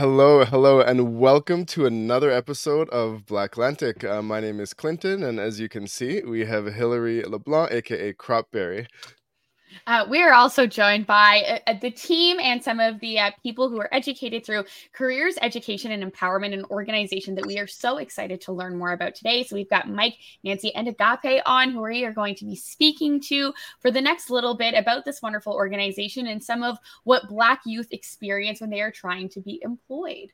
[0.00, 4.02] Hello, hello, and welcome to another episode of Black Atlantic.
[4.02, 8.14] Uh, my name is Clinton, and as you can see, we have Hillary LeBlanc, aka
[8.14, 8.86] Cropberry.
[9.86, 13.68] Uh, we are also joined by uh, the team and some of the uh, people
[13.68, 18.40] who are educated through careers, education, and empowerment, an organization that we are so excited
[18.40, 19.42] to learn more about today.
[19.44, 23.20] So we've got Mike, Nancy, and Agapi on who we are going to be speaking
[23.22, 27.62] to for the next little bit about this wonderful organization and some of what Black
[27.64, 30.32] youth experience when they are trying to be employed.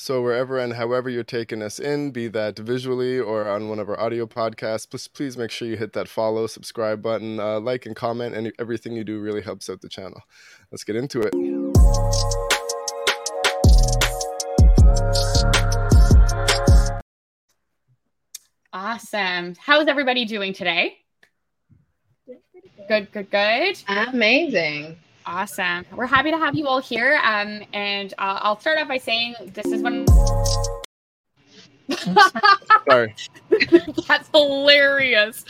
[0.00, 3.88] So wherever and however you're taking us in, be that visually or on one of
[3.88, 7.84] our audio podcasts, please, please make sure you hit that follow, subscribe button, uh, like
[7.84, 10.22] and comment, and everything you do really helps out the channel.
[10.70, 11.34] Let's get into it.
[18.72, 19.56] Awesome.
[19.58, 20.98] How's everybody doing today?
[22.86, 23.82] Good, good, good.
[23.88, 24.96] Amazing.
[25.26, 25.84] Awesome.
[25.94, 27.20] We're happy to have you all here.
[27.22, 30.06] Um, and uh, I'll start off by saying this is one.
[32.88, 33.14] Sorry.
[34.06, 35.44] That's hilarious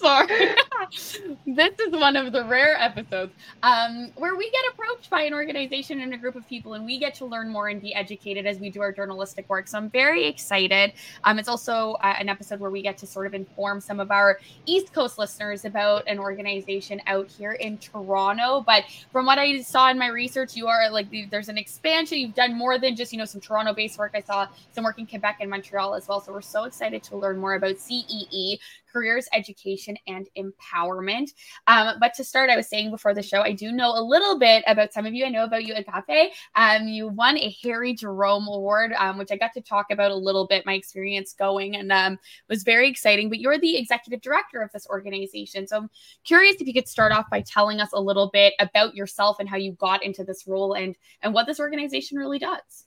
[0.00, 0.26] sorry.
[1.46, 6.00] this is one of the rare episodes um, where we get approached by an organization
[6.00, 8.58] and a group of people, and we get to learn more and be educated as
[8.58, 9.68] we do our journalistic work.
[9.68, 10.92] So I'm very excited.
[11.24, 14.10] Um, it's also uh, an episode where we get to sort of inform some of
[14.10, 18.64] our East Coast listeners about an organization out here in Toronto.
[18.66, 22.18] But from what I saw in my research, you are like there's an expansion.
[22.18, 24.12] You've done more than just you know some Toronto-based work.
[24.14, 26.20] I saw some work in Quebec and Montreal as well.
[26.20, 28.58] So we're so excited to learn more about CEE,
[28.90, 31.32] careers, education, and empowerment.
[31.66, 34.38] Um, but to start, I was saying before the show, I do know a little
[34.38, 35.24] bit about some of you.
[35.24, 36.28] I know about you, Agapi.
[36.54, 40.16] Um, you won a Harry Jerome Award, um, which I got to talk about a
[40.16, 43.28] little bit, my experience going, and um, was very exciting.
[43.28, 45.66] But you're the executive director of this organization.
[45.66, 45.90] So I'm
[46.24, 49.48] curious if you could start off by telling us a little bit about yourself and
[49.48, 52.86] how you got into this role and, and what this organization really does.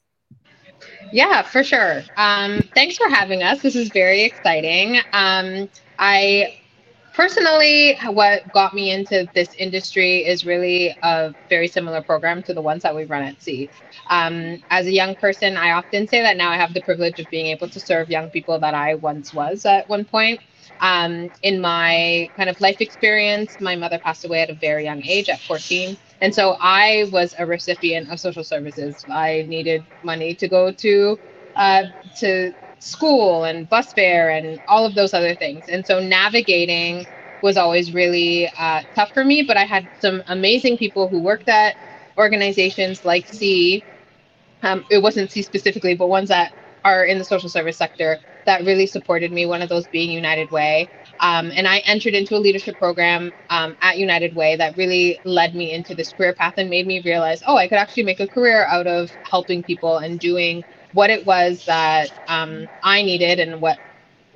[1.11, 2.03] Yeah, for sure.
[2.17, 3.61] Um, thanks for having us.
[3.61, 4.99] This is very exciting.
[5.13, 5.69] Um,
[6.03, 6.57] I
[7.13, 12.61] personally, what got me into this industry is really a very similar program to the
[12.61, 13.71] ones that we run at CEE.
[14.09, 17.29] Um, as a young person, I often say that now I have the privilege of
[17.29, 20.41] being able to serve young people that I once was at one point.
[20.81, 25.01] Um, in my kind of life experience, my mother passed away at a very young
[25.05, 25.97] age, at 14.
[26.19, 29.05] And so I was a recipient of social services.
[29.09, 31.19] I needed money to go to
[31.55, 31.83] uh,
[32.17, 35.67] to school and bus fare and all of those other things.
[35.69, 37.07] And so navigating
[37.41, 39.43] was always really uh, tough for me.
[39.43, 41.77] But I had some amazing people who worked at
[42.17, 43.85] organizations like CEE.
[44.63, 46.53] Um, it wasn't CEE specifically, but ones that
[46.85, 49.45] are in the social service sector that really supported me.
[49.45, 50.91] One of those being United Way.
[51.19, 55.55] Um, and I entered into a leadership program um, at United Way that really led
[55.55, 58.27] me into this career path and made me realize, oh, I could actually make a
[58.27, 63.61] career out of helping people and doing what it was that um, I needed and
[63.61, 63.79] what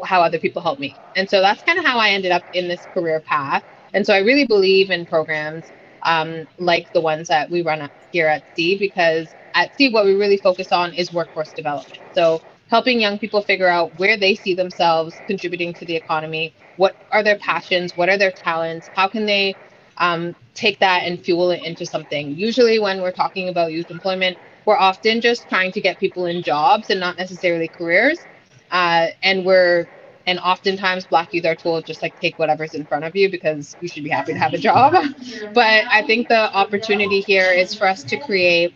[0.06, 0.98] how other people helped me.
[1.16, 3.64] And so that's kind of how I ended up in this career path.
[3.94, 5.72] And so I really believe in programs
[6.04, 10.16] um, like the ones that we run here at CEE because at CEE what we
[10.16, 12.04] really focus on is workforce development.
[12.14, 16.98] So helping young people figure out where they see themselves contributing to the economy, what
[17.12, 19.58] are their passions, what are their talents, how can they
[19.98, 22.32] um, take that and fuel it into something.
[22.32, 26.44] Usually, when we're talking about youth employment, we're often just trying to get people in
[26.44, 28.28] jobs and not necessarily careers.
[28.70, 29.88] Uh, and we're
[30.28, 33.78] and oftentimes black youth are told just like take whatever's in front of you because
[33.80, 34.94] you should be happy to have a job
[35.54, 38.74] but i think the opportunity here is for us to create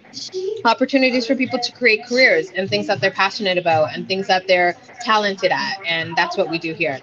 [0.63, 4.47] opportunities for people to create careers and things that they're passionate about and things that
[4.47, 6.97] they're talented at and that's what we do here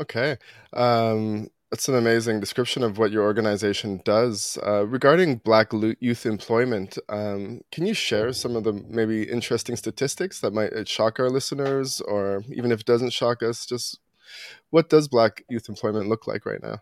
[0.00, 0.36] okay
[0.72, 4.58] um that's an amazing description of what your organization does.
[4.66, 10.40] Uh, regarding Black youth employment, um, can you share some of the maybe interesting statistics
[10.40, 13.98] that might uh, shock our listeners, or even if it doesn't shock us, just
[14.70, 16.78] what does Black youth employment look like right now?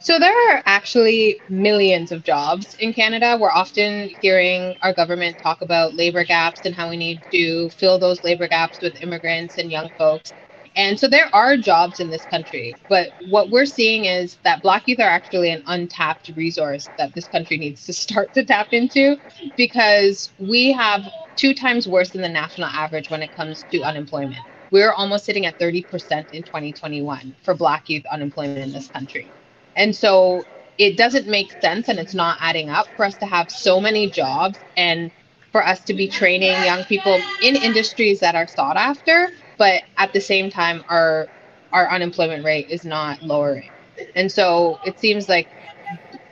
[0.00, 3.38] So there are actually millions of jobs in Canada.
[3.40, 7.98] We're often hearing our government talk about labor gaps and how we need to fill
[7.98, 10.32] those labor gaps with immigrants and young folks.
[10.76, 14.88] And so there are jobs in this country, but what we're seeing is that Black
[14.88, 19.16] youth are actually an untapped resource that this country needs to start to tap into
[19.56, 21.06] because we have
[21.36, 24.40] two times worse than the national average when it comes to unemployment.
[24.70, 29.32] We're almost sitting at 30% in 2021 for Black youth unemployment in this country.
[29.76, 30.44] And so
[30.78, 34.10] it doesn't make sense and it's not adding up for us to have so many
[34.10, 35.12] jobs and
[35.52, 39.28] for us to be training young people in industries that are sought after
[39.58, 41.28] but at the same time our
[41.72, 43.70] our unemployment rate is not lowering
[44.14, 45.48] and so it seems like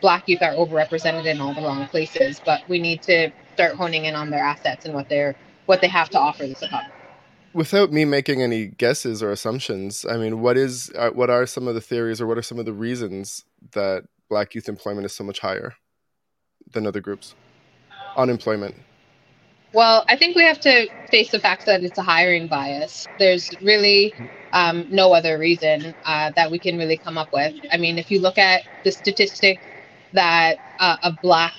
[0.01, 4.05] black youth are overrepresented in all the wrong places, but we need to start honing
[4.05, 5.35] in on their assets and what they're
[5.67, 6.93] what they have to offer this economy.
[7.55, 11.69] Without me making any guesses or assumptions, I mean, what is uh, what are some
[11.69, 15.13] of the theories or what are some of the reasons that black youth employment is
[15.13, 15.75] so much higher
[16.73, 17.35] than other groups?
[18.17, 18.75] Unemployment.
[19.73, 23.09] Well, I think we have to face the fact that it's a hiring bias.
[23.19, 24.17] There's really
[24.53, 27.55] um, no other reason uh, that we can really come up with.
[27.73, 29.63] I mean, if you look at the statistic
[30.13, 31.55] that uh, of Black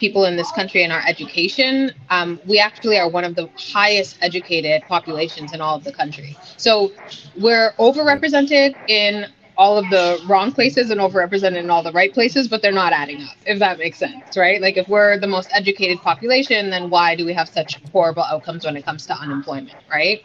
[0.00, 4.18] people in this country in our education, um, we actually are one of the highest
[4.20, 6.36] educated populations in all of the country.
[6.56, 6.90] So
[7.36, 12.48] we're overrepresented in all of the wrong places and overrepresented in all the right places,
[12.48, 14.60] but they're not adding up, if that makes sense, right?
[14.60, 18.64] Like if we're the most educated population, then why do we have such horrible outcomes
[18.64, 20.20] when it comes to unemployment, right?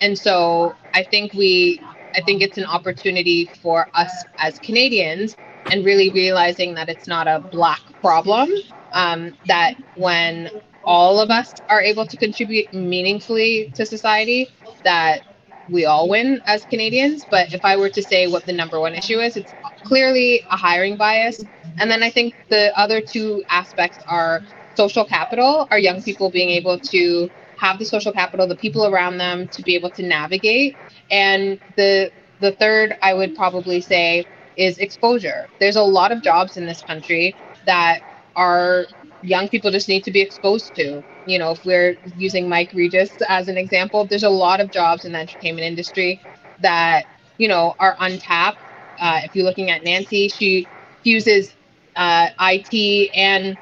[0.00, 1.80] And so I think we
[2.16, 5.36] I think it's an opportunity for us as Canadians
[5.70, 8.50] and really realizing that it's not a black problem.
[8.92, 10.50] Um, that when
[10.84, 14.48] all of us are able to contribute meaningfully to society,
[14.84, 15.22] that
[15.70, 17.26] we all win as Canadians.
[17.30, 20.56] But if I were to say what the number one issue is, it's clearly a
[20.56, 21.44] hiring bias.
[21.78, 24.42] And then I think the other two aspects are
[24.76, 29.18] social capital, are young people being able to have the social capital, the people around
[29.18, 30.78] them to be able to navigate.
[31.10, 35.50] And the the third I would probably say is exposure.
[35.60, 38.02] There's a lot of jobs in this country that
[38.36, 38.86] are
[39.22, 41.04] young people just need to be exposed to.
[41.30, 45.04] You know, if we're using Mike Regis as an example, there's a lot of jobs
[45.04, 46.22] in the entertainment industry
[46.60, 47.06] that,
[47.38, 48.60] you know, are untapped.
[48.98, 50.70] Uh, if you're looking at Nancy, she
[51.02, 51.54] fuses
[51.96, 53.58] uh, IT and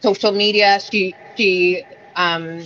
[0.00, 0.80] social media.
[0.80, 1.84] She she
[2.16, 2.62] um,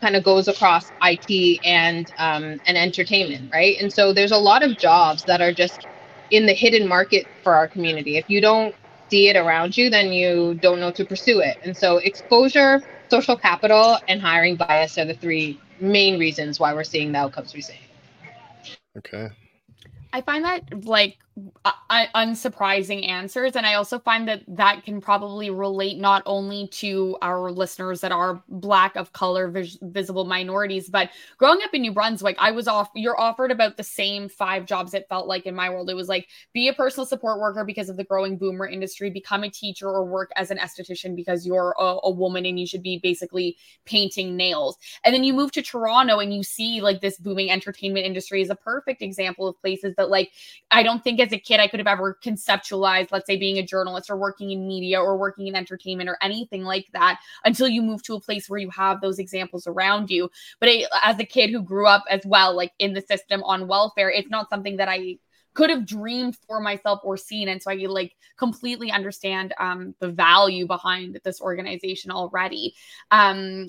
[0.00, 3.76] kind of goes across IT and um, and entertainment, right?
[3.80, 5.86] And so there's a lot of jobs that are just
[6.30, 8.16] in the hidden market for our community.
[8.16, 8.74] If you don't
[9.08, 11.58] see it around you, then you don't know to pursue it.
[11.62, 12.82] And so exposure,
[13.12, 17.52] social capital, and hiring bias are the three main reasons why we're seeing the outcomes
[17.54, 17.78] we're seeing.
[18.96, 19.28] Okay.
[20.14, 21.18] I find that like
[21.64, 27.16] uh, unsurprising answers, and I also find that that can probably relate not only to
[27.22, 31.92] our listeners that are Black of color, vis- visible minorities, but growing up in New
[31.92, 32.90] Brunswick, I was off.
[32.94, 34.92] You're offered about the same five jobs.
[34.92, 37.88] It felt like in my world, it was like be a personal support worker because
[37.88, 41.74] of the growing boomer industry, become a teacher, or work as an esthetician because you're
[41.78, 43.56] a, a woman and you should be basically
[43.86, 44.76] painting nails.
[45.02, 48.50] And then you move to Toronto and you see like this booming entertainment industry is
[48.50, 50.30] a perfect example of places that like
[50.70, 53.62] I don't think as a kid I could have ever conceptualized, let's say, being a
[53.62, 57.82] journalist or working in media or working in entertainment or anything like that until you
[57.82, 60.30] move to a place where you have those examples around you.
[60.60, 63.68] But I, as a kid who grew up as well, like in the system on
[63.68, 65.18] welfare, it's not something that I
[65.54, 67.48] could have dreamed for myself or seen.
[67.48, 72.74] And so i like completely understand um, the value behind this organization already.
[73.10, 73.68] Um,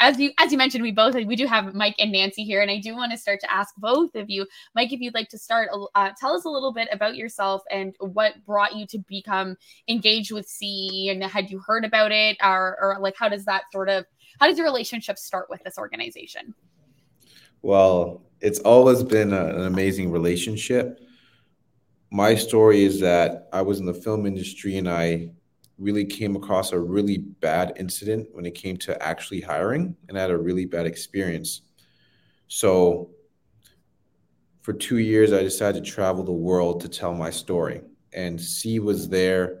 [0.00, 2.70] as you as you mentioned we both we do have mike and nancy here and
[2.70, 5.38] i do want to start to ask both of you mike if you'd like to
[5.38, 9.56] start uh, tell us a little bit about yourself and what brought you to become
[9.88, 13.64] engaged with CEE and had you heard about it or, or like how does that
[13.72, 14.04] sort of
[14.40, 16.54] how does your relationship start with this organization?
[17.62, 21.00] Well it's always been a, an amazing relationship
[22.12, 25.30] my story is that I was in the film industry and I
[25.78, 30.20] really came across a really bad incident when it came to actually hiring and I
[30.20, 31.62] had a really bad experience.
[32.48, 33.12] So
[34.60, 37.80] for two years, I decided to travel the world to tell my story.
[38.12, 39.60] And CEE was there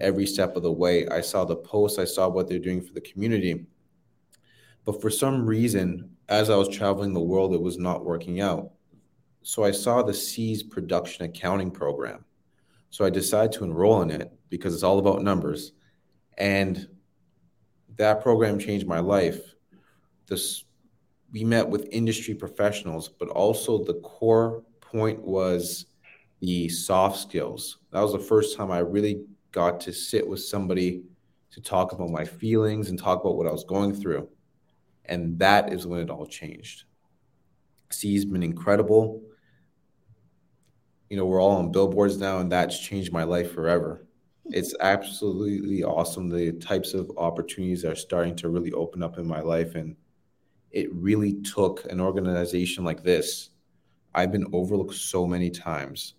[0.00, 1.06] every step of the way.
[1.06, 3.66] I saw the posts, I saw what they're doing for the community.
[4.86, 8.72] But for some reason, as I was traveling the world, it was not working out.
[9.50, 12.24] So I saw the CEE's production accounting program.
[12.90, 15.72] So I decided to enroll in it because it's all about numbers.
[16.38, 16.86] And
[17.96, 19.40] that program changed my life.
[20.28, 20.66] This
[21.32, 25.86] we met with industry professionals, but also the core point was
[26.38, 27.78] the soft skills.
[27.90, 31.02] That was the first time I really got to sit with somebody
[31.50, 34.28] to talk about my feelings and talk about what I was going through.
[35.06, 36.84] And that is when it all changed.
[37.90, 39.24] CEE's been incredible
[41.10, 44.06] you know, we're all on billboards now, and that's changed my life forever.
[44.46, 49.40] It's absolutely awesome the types of opportunities are starting to really open up in my
[49.40, 49.74] life.
[49.74, 49.96] And
[50.70, 53.50] it really took an organization like this.
[54.14, 56.14] I've been overlooked so many times.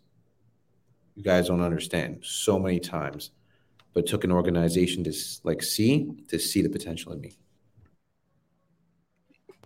[1.16, 3.32] You guys don't understand so many times,
[3.94, 7.38] but took an organization to like see to see the potential in me.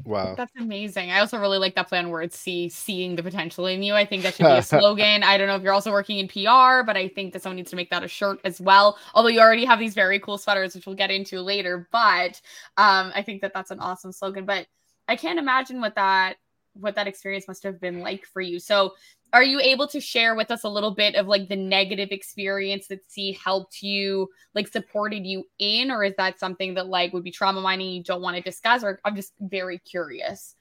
[0.04, 0.36] Wow.
[0.36, 1.12] That's amazing.
[1.12, 3.94] I also really like that plan where it's see seeing the potential in you.
[3.94, 5.24] I think that should be a slogan.
[5.24, 7.70] I don't know if you're also working in PR, but I think that someone needs
[7.70, 8.98] to make that a shirt as well.
[9.14, 11.88] Although you already have these very cool sweaters, which we'll get into later.
[11.92, 12.42] But
[12.78, 14.46] um, I think that that's an awesome slogan.
[14.46, 14.68] But
[15.08, 16.36] I can't imagine what that
[16.74, 18.60] what that experience must have been like for you.
[18.60, 18.94] So
[19.36, 22.88] are you able to share with us a little bit of like the negative experience
[22.88, 27.26] that CEE helped you, like supported you in, or is that something that like would
[27.26, 28.82] be trauma mining you don't want to discuss?
[28.82, 30.56] Or I'm just very curious.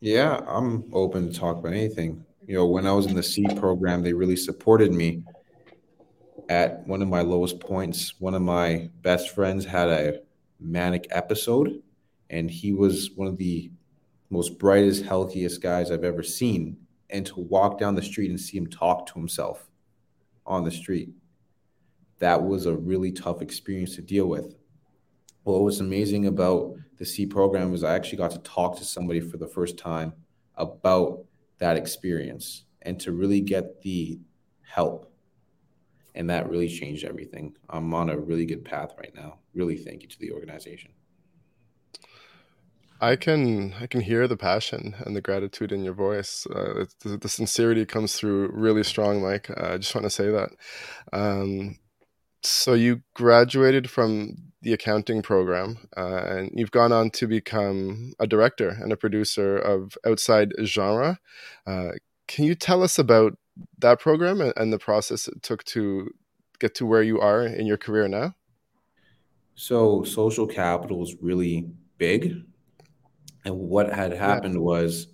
[0.00, 2.22] Yeah, I'm open to talk about anything.
[2.46, 5.22] You know, when I was in the CEE program, they really supported me
[6.50, 8.20] at one of my lowest points.
[8.20, 10.20] One of my best friends had a
[10.60, 11.82] manic episode,
[12.28, 13.70] and he was one of the
[14.28, 18.56] most brightest, healthiest guys I've ever seen and to walk down the street and see
[18.56, 19.68] him talk to himself
[20.46, 21.10] on the street.
[22.18, 24.54] That was a really tough experience to deal with.
[25.42, 29.20] What was amazing about the CEE program was I actually got to talk to somebody
[29.20, 30.14] for the first time
[30.56, 31.24] about
[31.58, 34.20] that experience and to really get the
[34.62, 35.12] help.
[36.14, 37.56] And that really changed everything.
[37.68, 39.38] I'm on a really good path right now.
[39.52, 40.92] Really thank you to the organization.
[43.00, 46.46] I can I can hear the passion and the gratitude in your voice.
[46.46, 49.50] Uh, the, the, sincerity comes through really strong, Mike.
[49.50, 50.50] Uh, I just want to say that.
[51.12, 51.78] Um,
[52.42, 58.26] so you graduated from the accounting program, uh, and you've gone on to become a
[58.26, 61.18] director and a producer of Outside Genre.
[61.66, 61.90] Uh,
[62.28, 63.36] can you tell us about
[63.78, 66.10] that program and, and the process it took to
[66.58, 68.34] get to where you are in your career now?
[69.54, 72.44] So social capital is really big
[73.44, 74.60] and what had happened yeah.
[74.60, 75.08] was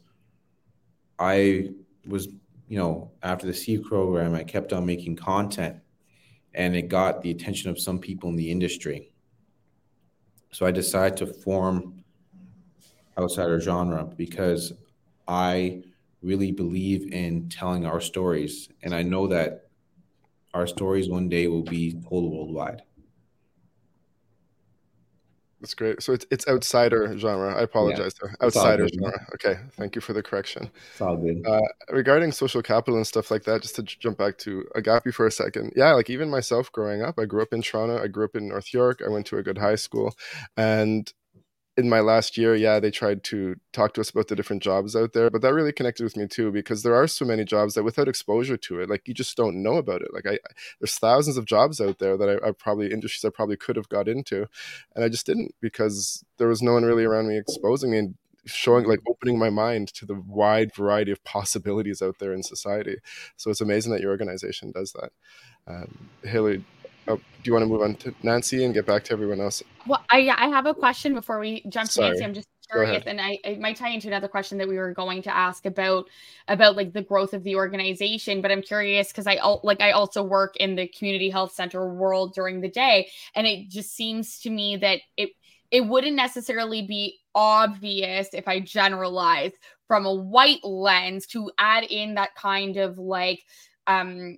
[1.19, 1.71] I
[2.07, 2.29] was,
[2.69, 5.77] you know, after the CEE program, I kept on making content
[6.55, 9.13] and it got the attention of some people in the industry.
[10.53, 12.03] So I decided to form
[13.19, 14.73] Outsider Genre because
[15.29, 15.83] I
[16.23, 18.69] really believe in telling our stories.
[18.83, 19.69] And I know that
[20.55, 22.83] our stories one day will be told worldwide.
[25.61, 26.03] That's great.
[26.03, 27.55] So it's it's outsider genre.
[27.55, 28.15] I apologize.
[28.23, 29.27] Yeah, outsider genre.
[29.35, 30.71] Okay, thank you for the correction.
[30.93, 31.45] It's all good.
[31.47, 35.27] Uh, regarding social capital and stuff like that, just to jump back to Agapi for
[35.27, 35.75] a second.
[35.77, 38.03] Yeah, like even myself growing up, I grew up in Toronto.
[38.03, 39.03] I grew up in North York.
[39.05, 40.15] I went to a good high school,
[40.57, 41.13] and
[41.81, 44.95] in my last year, yeah, they tried to talk to us about the different jobs
[44.95, 47.75] out there, but that really connected with me too because there are so many jobs
[47.75, 50.13] that without exposure to it, like you just don't know about it.
[50.13, 50.39] Like I,
[50.79, 53.89] there's thousands of jobs out there that I, I probably industries I probably could have
[53.89, 54.47] got into,
[54.95, 58.15] and I just didn't because there was no one really around me exposing me and
[58.47, 62.97] showing like opening my mind to the wide variety of possibilities out there in society.
[63.37, 65.13] So it's amazing that your organization does that.
[65.67, 66.65] Um, Haley,
[67.09, 69.63] Oh, do you want to move on to Nancy and get back to everyone else?
[69.87, 72.09] Well, I I have a question before we jump Sorry.
[72.09, 72.25] to Nancy.
[72.25, 75.23] I'm just curious, and I it might tie into another question that we were going
[75.23, 76.09] to ask about
[76.49, 78.41] about like the growth of the organization.
[78.41, 82.35] But I'm curious because I like I also work in the community health center world
[82.35, 85.31] during the day, and it just seems to me that it
[85.71, 89.53] it wouldn't necessarily be obvious if I generalize
[89.87, 93.43] from a white lens to add in that kind of like
[93.87, 94.37] um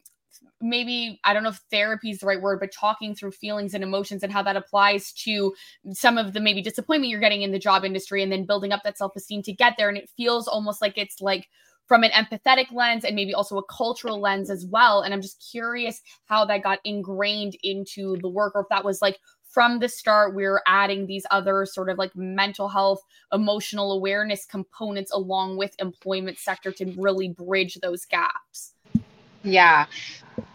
[0.61, 3.83] maybe I don't know if therapy is the right word, but talking through feelings and
[3.83, 5.55] emotions and how that applies to
[5.93, 8.83] some of the maybe disappointment you're getting in the job industry and then building up
[8.85, 9.89] that self esteem to get there.
[9.89, 11.49] And it feels almost like it's like
[11.87, 15.03] from an empathetic lens and maybe also a cultural lens as well.
[15.03, 19.03] And I'm just curious how that got ingrained into the work or if that was
[19.03, 19.19] like
[19.53, 23.01] from the start we are adding these other sort of like mental health
[23.33, 28.73] emotional awareness components along with employment sector to really bridge those gaps
[29.43, 29.87] yeah,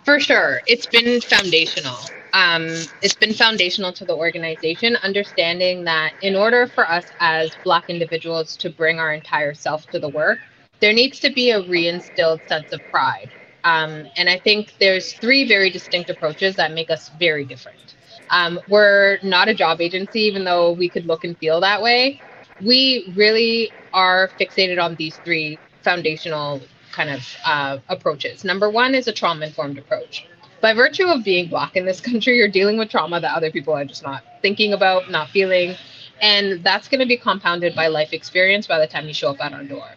[0.06, 0.62] for sure.
[0.67, 1.98] It's been foundational.
[2.34, 2.67] Um,
[3.01, 8.58] it's been foundational to the organization, understanding that in order for us as Black individuals
[8.58, 10.39] to bring our entire self to the work,
[10.82, 13.34] there needs to be a reinstilled sense of pride.
[13.63, 17.96] Um, and I think there's three very distinct approaches that make us very different.
[18.29, 22.22] Um, we're not a job agency, even though we could look and feel that way.
[22.60, 26.62] We really are fixated on these three foundational
[26.98, 28.44] kind of uh, approaches.
[28.44, 30.25] Number one is a trauma informed approach.
[30.62, 33.74] By virtue of being Black in this country, you're dealing with trauma that other people
[33.74, 35.75] are just not thinking about, not feeling.
[36.20, 39.38] And that's going to be compounded by life experience by the time you show up
[39.39, 39.88] at our door.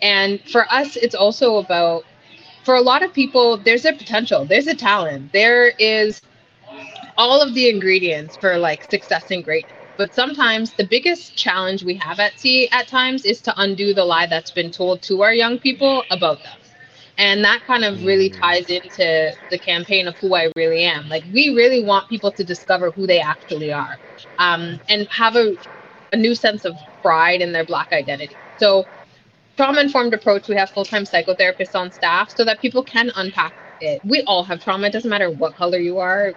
[0.00, 2.04] And for us, it's also about,
[2.64, 6.22] for a lot of people, there's a potential, there's a talent, there is
[7.18, 11.94] all of the ingredients for like success and greatness but sometimes the biggest challenge we
[11.96, 15.34] have at CEE at times is to undo the lie that's been told to our
[15.34, 16.58] young people about them.
[17.18, 18.40] And that kind of really mm.
[18.40, 21.06] ties into the campaign of who I really am.
[21.10, 23.98] Like we really want people to discover who they actually are,
[24.38, 25.54] um, and have a
[26.14, 28.38] a new sense of pride in their black identity.
[28.56, 28.86] So
[29.58, 34.00] trauma informed approach, we have full-time psychotherapists on staff so that people can unpack it.
[34.02, 34.86] We all have trauma.
[34.86, 36.32] It doesn't matter what color you are,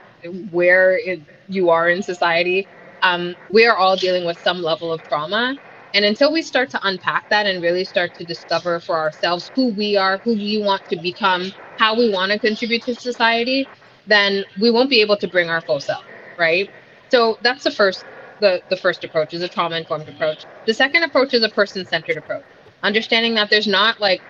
[0.51, 2.67] where it, you are in society.
[3.04, 5.58] Um, we are all dealing with some level of trauma.
[5.94, 9.74] And until we start to unpack that and really start to discover for ourselves who
[9.76, 13.70] we are, who we want to become, how we want to contribute to society,
[14.08, 16.06] then we won't be able to bring our full self,
[16.38, 16.72] right?
[17.12, 18.06] So that's the first
[18.40, 20.48] the, the first approach is a trauma informed approach.
[20.68, 22.46] The second approach is a person centered approach.
[22.84, 24.24] Understanding that there's not like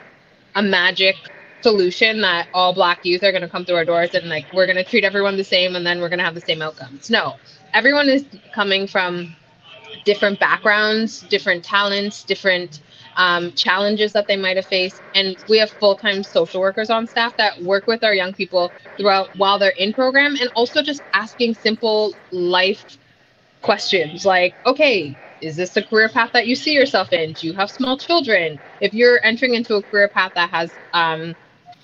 [0.56, 1.15] a magic
[1.63, 4.65] solution that all black youth are going to come through our doors and like we're
[4.68, 7.10] going to treat everyone the same and then we're going to have the same outcomes.
[7.10, 7.39] No,
[7.74, 9.36] everyone is coming from
[10.06, 12.82] different backgrounds, different talents, different
[13.18, 15.03] um, challenges that they might have faced.
[15.13, 18.74] And we have full time social workers on staff that work with our young people
[18.98, 22.86] throughout while they're in program and also just asking simple life
[23.62, 27.34] questions like, okay, is this a career path that you see yourself in?
[27.34, 28.60] Do you have small children?
[28.80, 31.36] If you're entering into a career path that has um,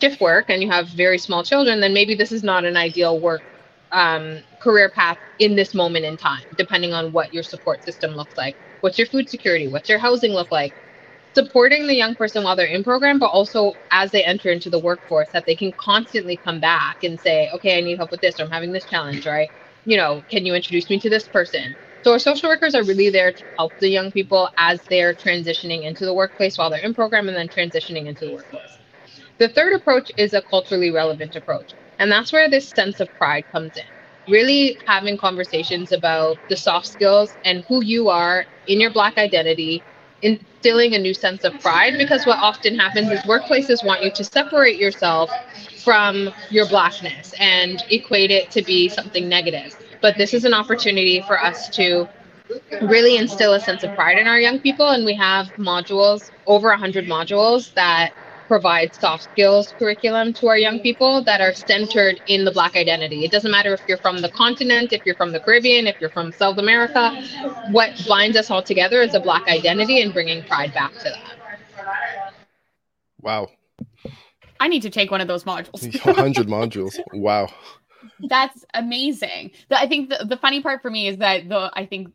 [0.01, 3.19] shift work and you have very small children, then maybe this is not an ideal
[3.19, 3.43] work
[3.91, 8.37] um, career path in this moment in time, depending on what your support system looks
[8.37, 8.57] like.
[8.81, 9.67] What's your food security?
[9.67, 10.75] What's your housing look like?
[11.35, 14.79] Supporting the young person while they're in program, but also as they enter into the
[14.79, 18.39] workforce, that they can constantly come back and say, okay, I need help with this,
[18.39, 19.49] or I'm having this challenge, right?
[19.85, 21.75] You know, can you introduce me to this person?
[22.03, 25.83] So our social workers are really there to help the young people as they're transitioning
[25.83, 28.79] into the workplace while they're in program and then transitioning into the workforce.
[29.37, 31.75] The third approach is a culturally relevant approach.
[31.99, 33.98] And that's where this sense of pride comes in.
[34.29, 39.83] Really having conversations about the soft skills and who you are in your Black identity,
[40.21, 41.98] instilling a new sense of pride.
[41.98, 45.31] Because what often happens is workplaces want you to separate yourself
[45.83, 49.75] from your Blackness and equate it to be something negative.
[50.01, 52.07] But this is an opportunity for us to
[52.81, 54.89] really instill a sense of pride in our young people.
[54.89, 58.13] And we have modules, over 100 modules that
[58.49, 63.23] provide soft skills curriculum to our young people that are centered in the Black identity.
[63.23, 66.09] It doesn't matter if you're from the continent, if you're from the Caribbean, if you're
[66.09, 67.03] from South America.
[67.69, 72.33] What binds us all together is a Black identity and bringing pride back to that.
[73.21, 73.49] Wow.
[74.59, 76.03] I need to take one of those modules.
[76.03, 76.99] 100 modules.
[77.13, 77.49] Wow
[78.27, 79.51] that's amazing.
[79.69, 82.12] The, I think the, the funny part for me is that the I think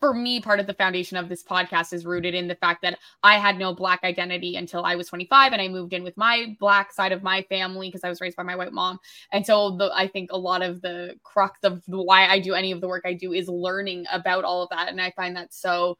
[0.00, 2.98] for me part of the foundation of this podcast is rooted in the fact that
[3.22, 6.56] I had no black identity until I was 25 and I moved in with my
[6.60, 8.98] black side of my family because I was raised by my white mom.
[9.32, 12.72] And so the I think a lot of the crux of why I do any
[12.72, 15.52] of the work I do is learning about all of that and I find that
[15.52, 15.96] so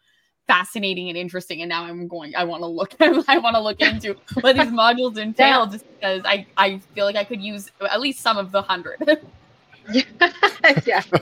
[0.47, 3.81] fascinating and interesting and now i'm going i want to look i want to look
[3.81, 8.01] into what these modules entail just because i i feel like i could use at
[8.01, 8.99] least some of the hundred
[9.91, 11.03] yeah.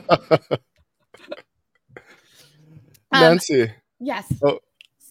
[3.12, 3.62] Um, Nancy.
[3.62, 4.33] Um, yes.
[4.42, 4.61] Oh,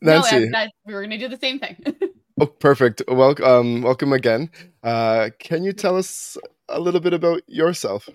[0.01, 0.49] Nancy.
[0.49, 1.75] No, we were going to do the same thing.
[2.39, 3.03] oh, perfect.
[3.07, 4.49] Welcome, um, welcome again.
[4.83, 6.37] Uh, can you tell us
[6.69, 8.07] a little bit about yourself?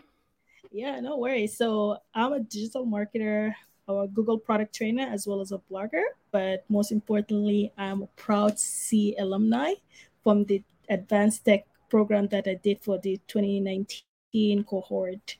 [0.72, 1.56] Yeah, no worries.
[1.56, 3.54] So I'm a digital marketer,
[3.86, 6.04] a Google product trainer, as well as a blogger.
[6.32, 9.74] But most importantly, I'm a proud CEE alumni
[10.22, 14.00] from the advanced tech program that I did for the 2019
[14.66, 15.36] cohort.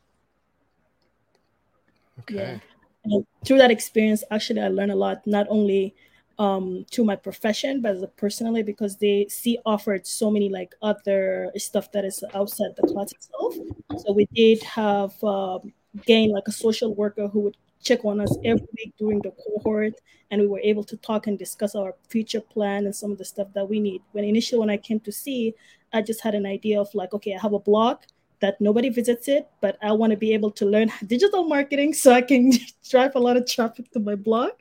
[2.21, 2.35] Okay.
[2.35, 2.59] Yeah.
[3.05, 5.95] And through that experience, actually, I learned a lot, not only
[6.39, 11.93] um to my profession but personally because they CEE offered so many like other stuff
[11.93, 13.55] that is outside the class itself
[13.99, 15.73] so we did have um,
[16.05, 19.95] gain like a social worker who would check on us every week during the cohort
[20.31, 23.25] and we were able to talk and discuss our future plan and some of the
[23.25, 25.55] stuff that we need when initially when i came to CEE
[25.93, 27.99] i just had an idea of like okay i have a blog
[28.45, 32.13] that nobody visits it, but I want to be able to learn digital marketing so
[32.13, 32.53] I can
[32.91, 34.53] drive a lot of traffic to my blog.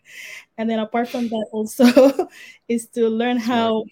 [0.57, 1.83] And then apart from that, also
[2.69, 3.83] is to learn how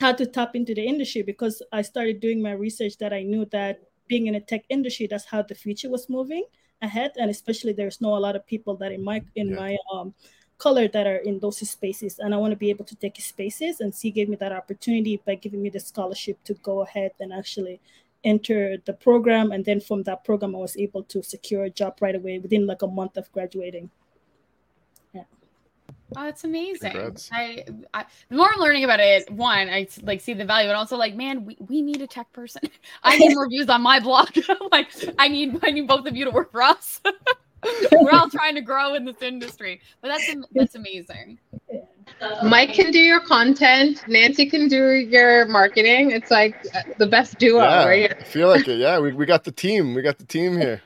[0.00, 3.44] how to tap into the industry because I started doing my research that I knew
[3.52, 6.44] that being in a tech industry, that's how the future was moving
[6.82, 7.12] ahead.
[7.16, 9.60] And especially there's no a lot of people that in my in yeah.
[9.62, 10.14] my um
[10.58, 13.80] color that are in those spaces and i want to be able to take spaces
[13.80, 17.32] and she gave me that opportunity by giving me the scholarship to go ahead and
[17.32, 17.80] actually
[18.24, 21.96] enter the program and then from that program i was able to secure a job
[22.00, 23.90] right away within like a month of graduating
[25.14, 25.22] yeah
[26.16, 27.16] Oh, that's amazing.
[27.32, 30.76] I, I, the more I'm learning about it, one, I like see the value, and
[30.76, 32.62] also like, man, we, we need a tech person.
[33.04, 34.30] I need more views on my blog.
[34.72, 37.00] like, I need I need both of you to work for us.
[37.92, 41.38] We're all trying to grow in this industry, but that's that's amazing.
[42.42, 44.04] Mike can do your content.
[44.08, 46.10] Nancy can do your marketing.
[46.10, 46.66] It's like
[46.98, 48.16] the best duo, yeah, right?
[48.18, 48.78] I feel like it.
[48.78, 49.94] Yeah, we, we got the team.
[49.94, 50.82] We got the team here.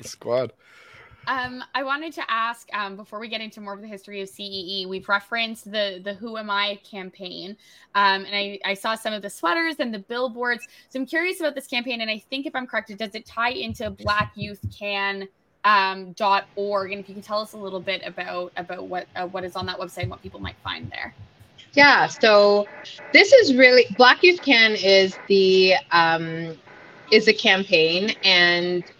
[0.00, 0.52] The squad.
[1.26, 4.28] Um, I wanted to ask um, before we get into more of the history of
[4.28, 7.56] CEE, we've referenced the the Who Am I campaign,
[7.94, 10.66] um, and I, I saw some of the sweaters and the billboards.
[10.88, 13.50] So I'm curious about this campaign, and I think if I'm correct, does it tie
[13.50, 15.28] into Black Youth Can?
[15.64, 19.08] Um, dot org and if you can tell us a little bit about about what
[19.14, 21.14] uh, what is on that website and what people might find there
[21.74, 22.68] yeah so
[23.12, 26.56] this is really black youth can is the um
[27.10, 28.90] is a campaign and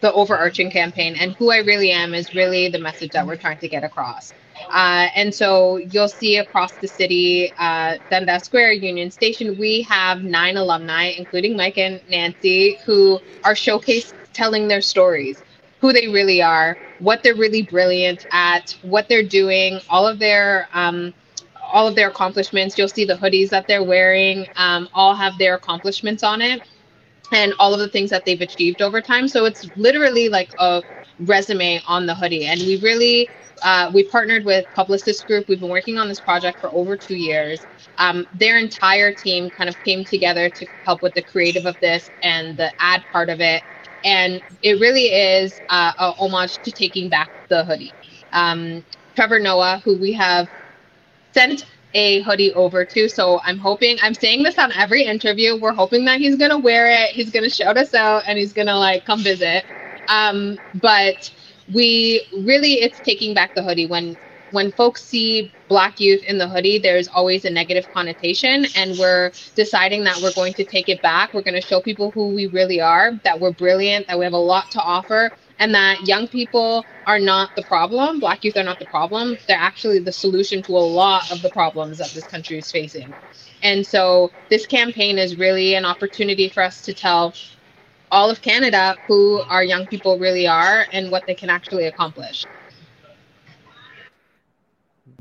[0.00, 3.58] the overarching campaign and who I really am is really the message that we're trying
[3.58, 4.32] to get across.
[4.72, 10.22] Uh, and so you'll see across the city, uh, Dundas Square, Union Station, we have
[10.22, 15.42] nine alumni, including Mike and Nancy, who are showcased telling their stories,
[15.84, 20.66] who they really are, what they're really brilliant at, what they're doing, all of their
[20.72, 21.12] um,
[21.74, 22.78] all of their accomplishments.
[22.78, 26.62] You'll see the hoodies that they're wearing, um, all have their accomplishments on it
[27.32, 29.28] and all of the things that they've achieved over time.
[29.28, 30.82] So it's literally like a
[31.18, 32.46] resume on the hoodie.
[32.46, 33.30] And we really
[33.62, 35.48] uh, we partnered with Publicis Groupe.
[35.48, 37.66] We've been working on this project for over two years.
[37.98, 42.10] Um, their entire team kind of came together to help with the creative of this
[42.22, 43.64] and the ad part of it.
[44.04, 47.96] And it really is uh, a homage to taking back the hoodie.
[48.32, 48.84] Um,
[49.16, 50.48] Trevor Noah, who we have
[51.34, 51.64] sent
[51.94, 53.08] a hoodie over to.
[53.08, 55.56] So I'm hoping, I'm saying this on every interview.
[55.58, 57.10] We're hoping that he's to wear it.
[57.10, 59.64] He's to shout us out and he's to like come visit.
[60.08, 61.30] Um, but
[61.72, 63.86] we really, it's taking back the hoodie.
[63.86, 64.16] When,
[64.54, 68.66] when folks see black youth in the hoodie, there's always a negative connotation.
[68.76, 71.34] And we're deciding that we're going to take it back.
[71.34, 74.34] We're going to show people who we really are, that we're brilliant, that we have
[74.34, 78.20] a lot to offer, and that young people are not the problem.
[78.20, 79.36] Black youth are not the problem.
[79.48, 83.14] They're actually the solution to a lot of the problems that this country is facing.
[83.62, 87.34] And so this campaign is really an opportunity for us to tell
[88.10, 92.46] all of Canada who our young people really are and what they can actually accomplish.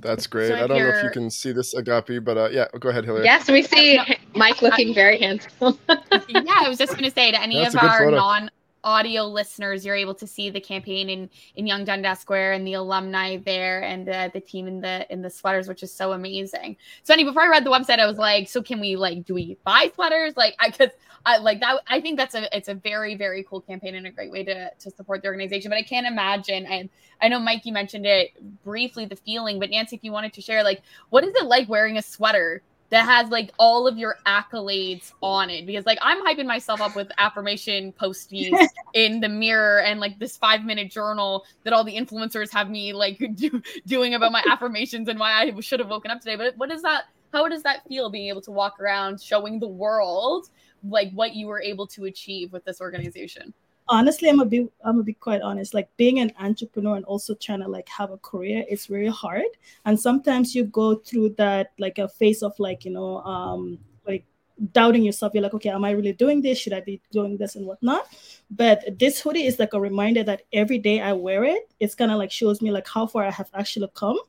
[0.03, 0.49] That's great.
[0.49, 3.05] So I don't know if you can see this Agapi, but uh, yeah, go ahead,
[3.05, 3.23] Hillary.
[3.23, 3.99] Yes, we see
[4.35, 5.79] Mike looking very handsome.
[5.89, 8.51] yeah, I was just going to say to any That's of our non
[8.83, 12.73] audio listeners, you're able to see the campaign in in Yonge Dundas Square and the
[12.73, 16.77] alumni there and uh, the team in the in the sweaters, which is so amazing.
[17.03, 19.33] So, anyway, before I read the website, I was like, so can we like do
[19.33, 20.35] we buy sweaters?
[20.35, 20.91] Like, I could.
[21.25, 21.79] I like that.
[21.87, 24.69] I think that's a it's a very very cool campaign and a great way to
[24.71, 25.69] to support the organization.
[25.69, 26.65] But I can't imagine.
[26.65, 26.89] And
[27.21, 28.31] I know Mike, you mentioned it
[28.63, 29.59] briefly, the feeling.
[29.59, 32.61] But Nancy, if you wanted to share, like, what is it like wearing a sweater
[32.93, 36.95] that has like all of your accolades on it because like I'm hyping myself up
[36.95, 41.95] with affirmation postings in the mirror and like this five minute journal that all the
[41.95, 46.11] influencers have me like do, doing about my affirmations and why I should have woken
[46.11, 46.35] up today.
[46.35, 47.05] But what is that?
[47.31, 50.49] How does that feel being able to walk around showing the world
[50.83, 53.53] like what you were able to achieve with this organization?
[53.89, 55.73] honestly i'm a bit i'm a bit quite honest.
[55.73, 59.45] Like being an entrepreneur and also trying to like have a career it's very hard.
[59.85, 64.25] And sometimes you go through that like a phase of like you know um like
[64.71, 65.33] doubting yourself.
[65.33, 66.57] You're like okay am i really doing this?
[66.59, 68.07] Should i be doing this and whatnot?
[68.49, 72.11] But this hoodie is like a reminder that every day i wear it it's kind
[72.11, 74.19] of like shows me like how far i have actually come.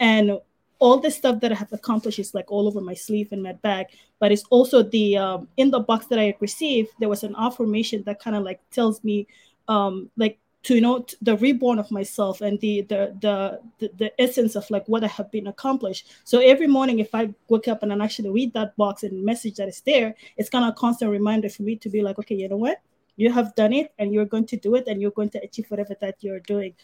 [0.00, 0.38] And
[0.82, 3.52] all the stuff that I have accomplished is like all over my sleeve and my
[3.52, 3.86] bag.
[4.18, 8.02] But it's also the um, in the box that I received, there was an affirmation
[8.06, 9.28] that kind of like tells me,
[9.68, 14.20] um, like to you know the reborn of myself and the, the the the the
[14.20, 16.10] essence of like what I have been accomplished.
[16.24, 19.56] So every morning, if I wake up and I actually read that box and message
[19.56, 22.34] that is there, it's kind of a constant reminder for me to be like, okay,
[22.34, 22.78] you know what,
[23.14, 25.70] you have done it, and you're going to do it, and you're going to achieve
[25.70, 26.74] whatever that you're doing.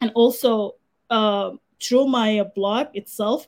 [0.00, 0.76] And also,
[1.10, 3.46] um, through my blog itself,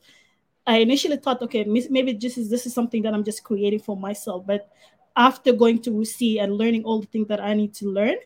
[0.67, 3.97] I initially thought, okay, maybe this is this is something that I'm just creating for
[3.97, 4.47] myself.
[4.47, 4.69] But
[5.17, 8.17] after going to Wusi and learning all the things that I need to learn,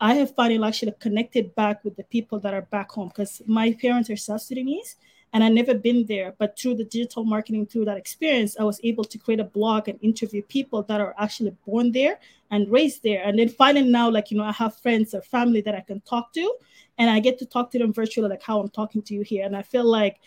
[0.00, 3.72] I have finally actually connected back with the people that are back home because my
[3.72, 4.96] parents are South Sudanese
[5.32, 6.34] and I never been there.
[6.38, 9.88] But through the digital marketing, through that experience, I was able to create a blog
[9.88, 13.22] and interview people that are actually born there and raised there.
[13.24, 16.00] And then finally now, like you know, I have friends or family that I can
[16.02, 16.54] talk to,
[16.98, 19.46] and I get to talk to them virtually, like how I'm talking to you here.
[19.46, 20.20] And I feel like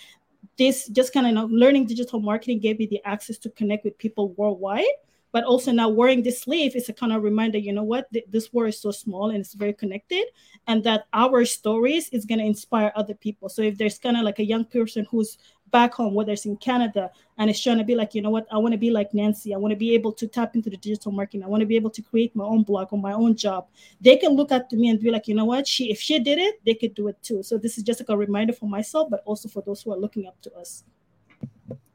[0.57, 4.29] this just kind of learning digital marketing gave me the access to connect with people
[4.33, 4.85] worldwide
[5.31, 8.51] but also now wearing this sleeve is a kind of reminder you know what this
[8.53, 10.25] world is so small and it's very connected
[10.67, 14.23] and that our stories is going to inspire other people so if there's kind of
[14.23, 15.37] like a young person who's
[15.71, 18.45] back home whether it's in canada and it's trying to be like you know what
[18.51, 19.53] i want to be like nancy.
[19.53, 21.43] I want to be able to tap into the digital marketing.
[21.43, 23.67] I want to be able to create my own blog or my own job.
[23.99, 26.37] They can look at me and be like you know what she if she did
[26.37, 27.43] it they could do it too.
[27.43, 29.97] So this is just like a reminder for myself but also for those who are
[29.97, 30.83] looking up to us.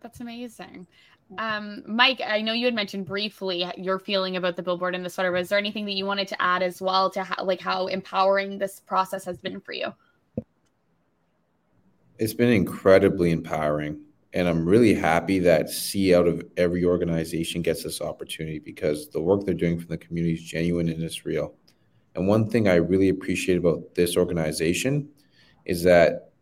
[0.00, 0.86] That's amazing.
[1.38, 5.10] Um, Mike, I know you had mentioned briefly your feeling about the billboard and the
[5.10, 5.32] sweater.
[5.32, 8.58] Was there anything that you wanted to add as well to how, like how empowering
[8.58, 9.92] this process has been for you?
[12.18, 14.00] It's been incredibly empowering.
[14.32, 19.20] And I'm really happy that CEE out of every organization gets this opportunity because the
[19.20, 21.54] work they're doing for the community is genuine and it's real.
[22.14, 25.08] And one thing I really appreciate about this organization
[25.64, 26.32] is that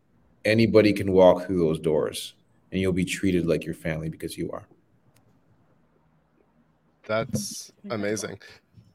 [0.43, 2.33] anybody can walk through those doors
[2.71, 4.67] and you'll be treated like your family because you are.
[7.05, 8.39] That's amazing.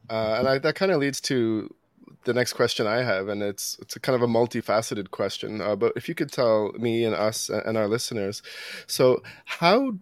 [0.09, 1.73] Uh, and I, that kind of leads to
[2.23, 5.61] the next question I have, and it's it's a kind of a multifaceted question.
[5.61, 8.41] Uh, but if you could tell me and us and our listeners,
[8.87, 9.93] so how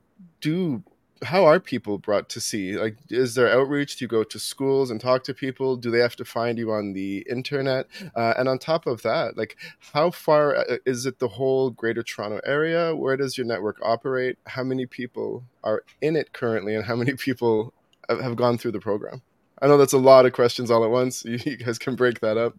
[0.41, 0.83] do
[1.23, 2.77] how are people brought to CEE?
[2.77, 3.97] like is there outreach?
[3.97, 5.75] Do you go to schools and talk to people?
[5.75, 7.87] Do they have to find you on the internet?
[8.15, 9.57] Uh, and on top of that like
[9.93, 12.95] how far uh, is it the whole greater toronto area?
[12.95, 14.37] Where does your network operate?
[14.47, 17.73] How many people are in it currently and how many people
[18.09, 19.21] have gone through the program
[19.61, 21.23] I know that's a lot of questions all at once.
[21.25, 22.55] You, guys can break that up.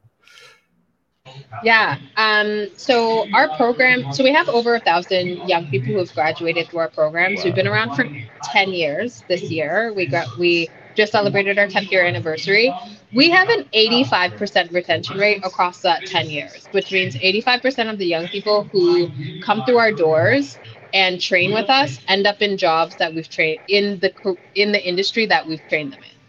[1.63, 1.99] Yeah.
[2.17, 6.69] Um, so our program, so we have over a thousand young people who have graduated
[6.69, 7.45] through our programs.
[7.45, 8.09] We've been around for
[8.45, 9.93] 10 years this year.
[9.95, 12.75] We got, we just celebrated our 10th year anniversary.
[13.13, 18.07] We have an 85% retention rate across that 10 years, which means 85% of the
[18.07, 19.11] young people who
[19.43, 20.59] come through our doors
[20.93, 24.83] and train with us end up in jobs that we've trained in the in the
[24.83, 26.20] industry that we've trained them in.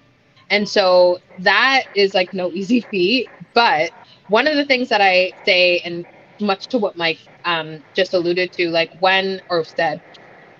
[0.51, 3.31] And so that is like no easy feat.
[3.55, 3.93] But
[4.27, 6.07] one of the things that I say, and
[6.41, 10.01] much to what Mike um, just alluded to, like when or said,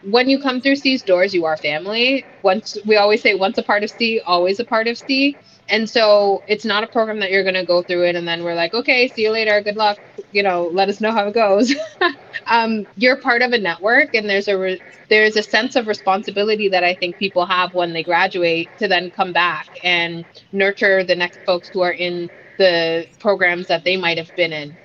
[0.04, 2.28] when you come through CEE's doors, you are family.
[2.44, 5.40] Once we always say, once a part of CEE, always a part of CEE.
[5.70, 8.44] And so it's not a program that you're going to go through it and then
[8.44, 9.62] we're like, okay, see you later.
[9.62, 10.00] Good luck.
[10.32, 11.74] You know, let us know how it goes.
[12.48, 16.70] um, you're part of a network and there's a re- there's a sense of responsibility
[16.70, 21.16] that I think people have when they graduate to then come back and nurture the
[21.16, 24.78] next folks who are in the programs that they might have been in.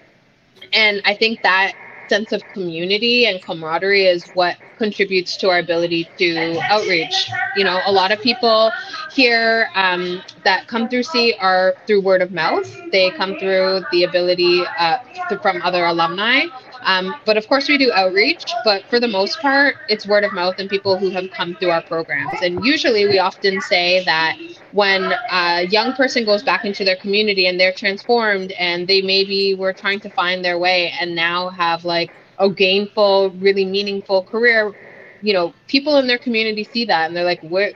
[0.73, 1.75] And I think that
[2.09, 7.31] sense of community and camaraderie is what contributes to our ability to outreach.
[7.57, 8.73] You know, a lot of people
[9.15, 12.71] here um, that come through CEE are through word of mouth.
[12.93, 14.99] They come through the ability uh,
[15.31, 16.47] to, from other alumni.
[16.85, 20.33] Um, but of course, we do outreach, but for the most part, it's word of
[20.33, 22.41] mouth and people who have come through our programs.
[22.43, 24.37] And usually, we often say that
[24.73, 29.55] when a young person goes back into their community and they're transformed and they maybe
[29.55, 34.75] were trying to find their way and now have like a gainful, really meaningful career,
[35.21, 37.73] you know, people in their community see that and they're like, where,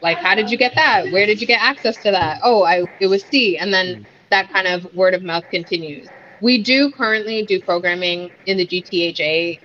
[0.00, 1.10] like, how did you get that?
[1.12, 2.40] Where did you get access to that?
[2.42, 3.58] Oh, I, it was CEE.
[3.58, 6.10] And then that kind of word of mouth continues.
[6.42, 9.60] We do currently do programming in the GTHA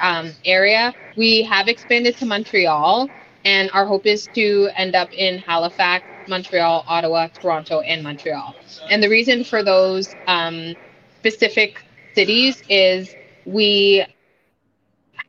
[0.00, 0.92] um, area.
[1.16, 3.08] We have expanded to Montreal,
[3.44, 8.56] and our hope is to end up in Halifax, Montreal, Ottawa, Toronto, and Montreal.
[8.90, 10.74] And the reason for those um,
[11.18, 14.04] specific cities is we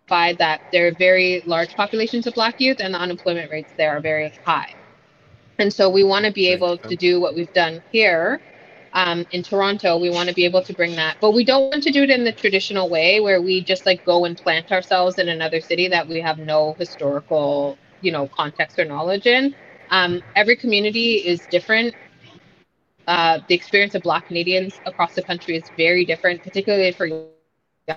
[0.08, 3.96] find that there are very large populations of Black youth, and the unemployment rates there
[3.96, 4.74] are very high.
[5.60, 8.42] And so we want to be able to do what we've done here
[8.94, 11.18] um, in Toronto, we want to be able to bring that.
[11.22, 14.04] But we don't want to do it in the traditional way where we just like
[14.06, 18.80] go and plant ourselves in another city that we have no historical, you know, context
[18.80, 19.56] or knowledge in.
[19.90, 21.96] Um, every community is different.
[23.08, 27.32] Uh, the experience of Black Canadians across the country is very different, particularly for young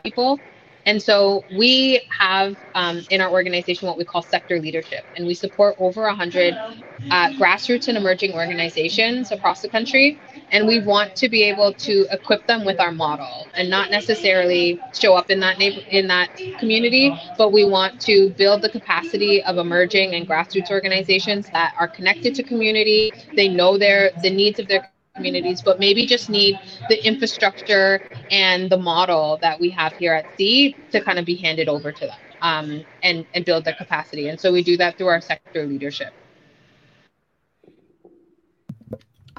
[0.04, 0.40] people.
[0.86, 5.34] And so we have um, in our organization what we call sector leadership, and we
[5.34, 10.20] support over 100 uh, grassroots and emerging organizations across the country.
[10.50, 14.80] And we want to be able to equip them with our model, and not necessarily
[14.94, 19.42] show up in that neighbor in that community, but we want to build the capacity
[19.44, 23.12] of emerging and grassroots organizations that are connected to community.
[23.36, 28.70] They know their the needs of their communities, but maybe just need the infrastructure and
[28.70, 32.06] the model that we have here at CEE to kind of be handed over to
[32.06, 34.28] them um, and, and build their capacity.
[34.28, 36.12] And so we do that through our sector leadership.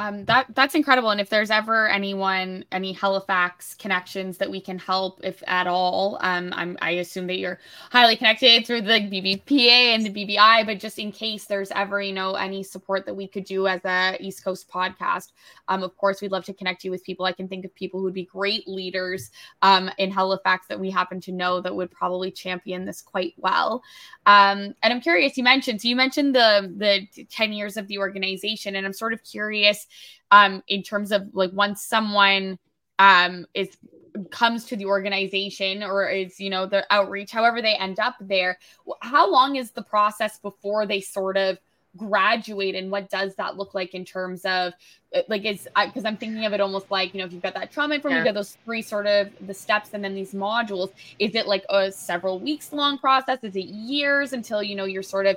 [0.01, 1.11] Um, that that's incredible.
[1.11, 6.17] And if there's ever anyone, any Halifax connections that we can help, if at all,
[6.21, 7.59] um, I'm, I assume that you're
[7.91, 10.65] highly connected through the BBPA and the BBI.
[10.65, 13.79] But just in case there's ever, you know, any support that we could do as
[13.85, 15.33] a East Coast podcast,
[15.67, 17.27] um, of course, we'd love to connect you with people.
[17.27, 19.29] I can think of people who would be great leaders
[19.61, 23.83] um, in Halifax that we happen to know that would probably champion this quite well.
[24.25, 25.37] Um, and I'm curious.
[25.37, 29.13] You mentioned so you mentioned the the 10 years of the organization, and I'm sort
[29.13, 29.85] of curious
[30.31, 32.57] um, in terms of like once someone
[32.99, 33.77] um, is
[34.29, 38.57] comes to the organization or is you know the outreach however they end up there
[39.01, 41.57] how long is the process before they sort of
[41.97, 44.71] graduate and what does that look like in terms of
[45.27, 47.69] like it's because i'm thinking of it almost like you know if you've got that
[47.69, 48.19] trauma informed yeah.
[48.19, 51.65] you've got those three sort of the steps and then these modules is it like
[51.69, 55.35] a several weeks long process is it years until you know you're sort of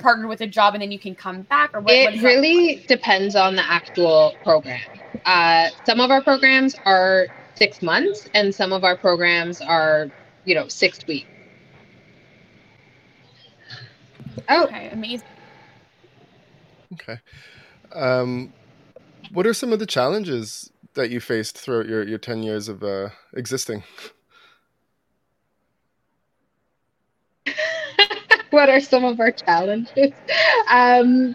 [0.00, 2.76] partnered with a job and then you can come back or what, it what really
[2.76, 2.88] that?
[2.88, 4.80] depends on the actual program
[5.24, 10.10] uh, some of our programs are six months and some of our programs are
[10.44, 11.26] you know six weeks
[14.48, 15.26] Oh, okay, amazing.
[16.94, 17.18] Okay.
[17.94, 18.52] Um,
[19.32, 22.82] what are some of the challenges that you faced throughout your, your 10 years of
[22.82, 23.82] uh, existing?
[28.50, 30.12] what are some of our challenges?
[30.70, 31.34] Um,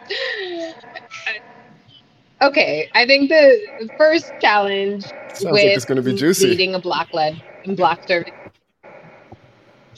[2.41, 6.47] okay, I think the first challenge Sounds with like it's going to be juicy.
[6.47, 8.31] leading a black led and black service.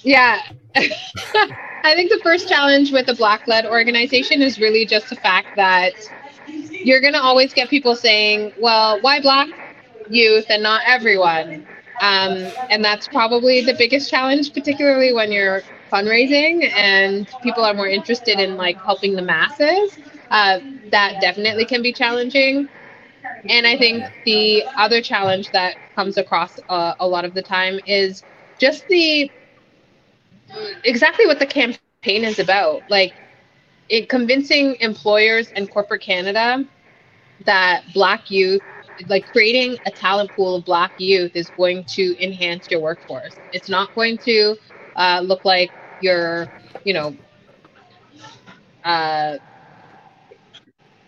[0.03, 0.41] Yeah.
[1.83, 5.47] I think the first challenge with a black led organization is really just the fact
[5.55, 5.93] that
[6.47, 9.47] you're going to always get people saying, well, why black
[10.09, 11.67] youth and not everyone?
[12.01, 17.87] Um, and that's probably the biggest challenge, particularly when you're fundraising and people are more
[17.87, 19.97] interested in like helping the masses.
[20.31, 20.59] Uh,
[20.91, 22.69] that definitely can be challenging.
[23.49, 27.79] And I think the other challenge that comes across uh, a lot of the time
[27.85, 28.23] is
[28.59, 29.31] just the
[30.83, 32.57] exactly what the campaign is about.
[32.63, 32.91] Like,
[33.67, 36.63] it convincing employers and corporate Canada
[37.45, 38.61] that Black youth,
[39.07, 43.39] like creating a talent pool of Black youth, is going to enhance your workforce.
[43.51, 44.55] It's not going to
[44.95, 46.49] uh, look like your,
[46.83, 47.15] you know,
[48.83, 49.37] uh,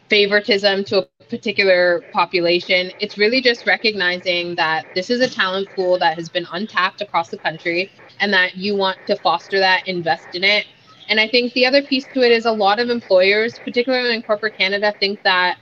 [0.10, 2.92] favoritism to a particular population.
[3.00, 7.30] It's really just recognizing that this is a talent pool that has been untapped across
[7.30, 7.92] the country
[8.22, 10.66] and that you want to foster that, invest in it.
[11.10, 14.22] And I think the other piece to it is a lot of employers, particularly in
[14.22, 15.58] corporate Canada, think that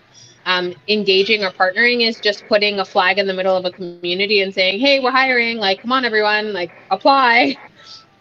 [0.45, 4.41] um, engaging or partnering is just putting a flag in the middle of a community
[4.41, 7.57] and saying, hey, we're hiring, like, come on, everyone, like, apply.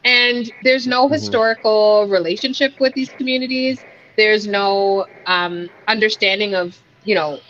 [0.04, 1.14] And there's no mm-hmm.
[1.14, 3.84] historical relationship with these communities.
[4.16, 7.40] There's no um, understanding of, you know,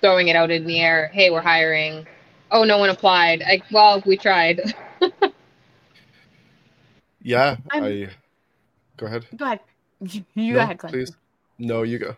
[0.00, 1.10] throwing it out in the air.
[1.12, 2.06] Hey, we're hiring.
[2.50, 3.42] Oh, no one applied.
[3.42, 4.74] I, well, we tried.
[7.22, 8.08] yeah, I'm, I.
[8.96, 9.26] Go ahead.
[9.36, 9.60] Go ahead.
[10.00, 10.92] You, you no, go ahead, Glenn.
[10.92, 11.12] Please.
[11.58, 12.16] No, you go.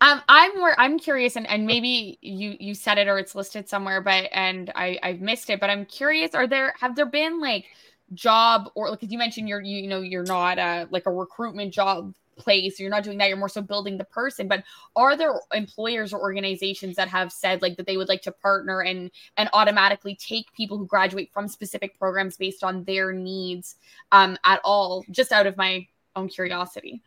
[0.00, 0.78] Um, I'm more.
[0.78, 4.70] I'm curious, and, and maybe you you said it or it's listed somewhere, but and
[4.74, 5.60] I I've missed it.
[5.60, 6.34] But I'm curious.
[6.34, 7.66] Are there have there been like
[8.12, 11.72] job or because you mentioned you're you, you know you're not a like a recruitment
[11.72, 14.62] job place you're not doing that you're more so building the person but
[14.96, 18.82] are there employers or organizations that have said like that they would like to partner
[18.82, 23.76] and and automatically take people who graduate from specific programs based on their needs
[24.12, 25.04] um at all?
[25.10, 27.02] Just out of my own curiosity.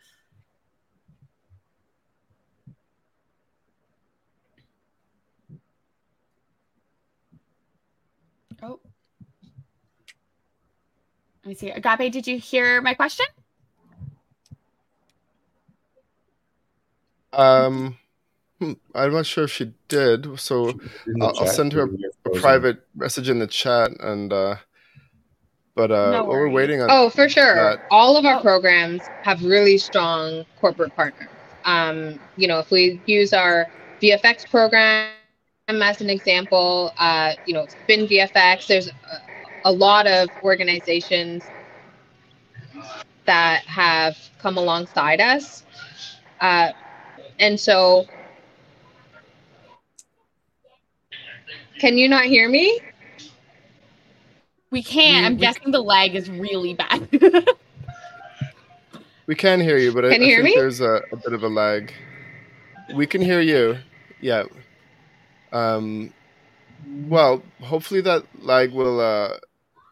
[8.62, 8.80] Oh.
[11.44, 11.72] Let me see.
[11.72, 13.26] Agapi did you hear my question
[17.38, 17.97] Um,
[18.60, 20.73] hmm, I'm not sure if she did, so
[21.21, 23.91] I'll, I'll, send her a, a, private message in the chat.
[24.00, 24.56] And uh,
[25.76, 26.88] but uh, no we're waiting on.
[26.91, 27.56] Oh, for sure.
[27.56, 27.86] That.
[27.91, 31.30] All of our programs have really strong corporate partners.
[31.65, 33.67] Um, you know, if we use our
[34.02, 35.12] VFX program
[35.67, 38.67] as an example, uh, you know, Spin VFX.
[38.67, 38.91] There's a,
[39.65, 41.43] a lot of organizations
[43.26, 45.63] that have come alongside us.
[46.39, 46.71] Uh,
[47.39, 48.06] and so,
[51.80, 52.80] can you not hear me?
[54.69, 55.26] We can't.
[55.26, 57.08] I'm we, guessing the lag is really bad.
[59.27, 60.54] we can hear you, but can I, you I think me?
[60.56, 61.94] there's a, a, bit of a lag.
[62.94, 63.77] We can hear you.
[64.19, 64.44] Yeah.
[65.52, 66.13] Um,
[67.08, 69.38] well, hopefully that lag will uh,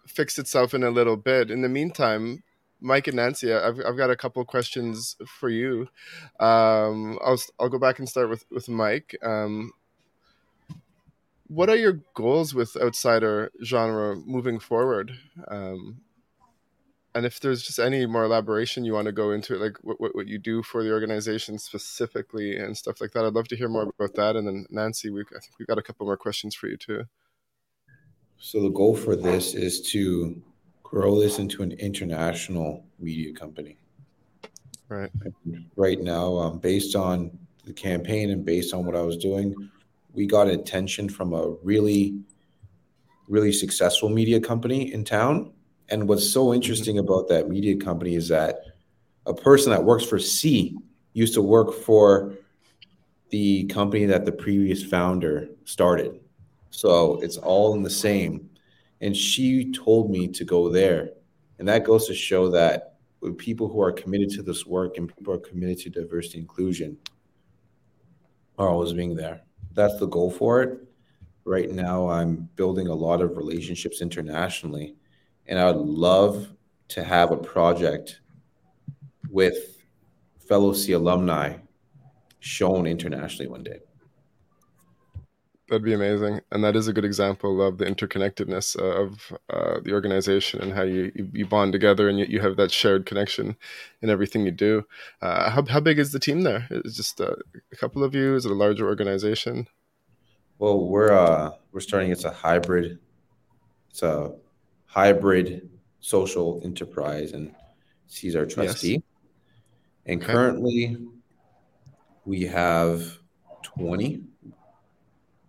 [0.08, 1.52] fix itself in a little bit.
[1.52, 2.44] In the meantime,
[2.86, 5.88] Mike and Nancy, I've I've got a couple questions for you.
[6.40, 9.18] Um, I'll I'll go back and start with with Mike.
[9.24, 9.72] Um,
[11.48, 15.18] what are your goals with outsider genre moving forward?
[15.48, 16.02] Um,
[17.16, 20.00] and if there's just any more elaboration you want to go into it, like what,
[20.02, 23.56] what, what, you do for the organization specifically and stuff like that, I'd love to
[23.56, 24.36] hear more about that.
[24.36, 27.06] And then Nancy, we I think we've got a couple more questions for you too.
[28.38, 30.42] So the goal for this is to
[30.90, 33.78] grow this into an international media company.
[34.88, 35.12] Right.
[35.76, 39.54] Right now, um, based on the campaign and based on what I was doing,
[40.14, 42.20] we got attention from a really,
[43.28, 45.52] really successful media company in town
[45.90, 48.60] and what's so interesting about that media company is that
[49.26, 50.78] a person that works for CEE
[51.14, 52.34] used to work for
[53.30, 56.20] the company that the previous founder started.
[56.72, 58.50] So it's all in the same.
[59.02, 61.12] And she told me to go there.
[61.60, 65.14] And that goes to show that with people who are committed to this work and
[65.14, 66.98] people are committed to diversity inclusion
[68.58, 69.42] are always being there.
[69.74, 70.80] That's the goal for it.
[71.44, 74.96] Right now, I'm building a lot of relationships internationally
[75.48, 76.50] and I would love
[76.90, 78.22] to have a project
[79.30, 79.84] with
[80.48, 81.58] fellow CEE alumni
[82.40, 83.80] shown internationally one day.
[85.68, 89.94] That'd be amazing, and that is a good example of the interconnectedness of uh, the
[89.94, 93.58] organization and how you, you bond together and you, you have that shared connection
[94.04, 94.86] in everything you do.
[95.24, 96.68] Uh, how how big is the team there?
[96.70, 97.36] Is it just a,
[97.72, 98.36] a couple of you?
[98.36, 99.68] Is it a larger organization?
[100.60, 102.12] Well, we're uh, we're starting.
[102.12, 103.00] It's a hybrid.
[103.90, 104.36] It's a
[104.86, 105.68] hybrid
[106.00, 107.56] social enterprise, and
[108.08, 108.92] he's our trustee.
[108.92, 109.02] Yes.
[110.06, 110.32] And okay.
[110.32, 110.98] currently,
[112.24, 113.18] we have
[113.64, 114.22] 20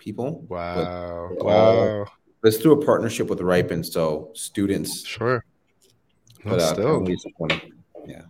[0.06, 0.46] people.
[0.48, 1.30] Wow.
[1.32, 2.06] Wow.
[2.40, 5.04] But it's through a partnership with Riipen, so students.
[5.04, 5.44] Sure.
[6.44, 7.06] But uh, still.
[8.06, 8.22] Yeah.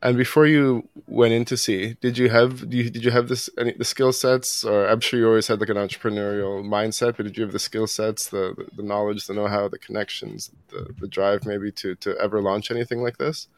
[0.00, 3.72] And before you went into CEE, did you have you, did you have this any
[3.72, 7.36] the skill sets, or I'm sure you always had like an entrepreneurial mindset, but did
[7.36, 10.94] you have the skill sets, the the, the knowledge, the know how, the connections, the,
[11.00, 13.48] the drive maybe to to ever launch anything like this?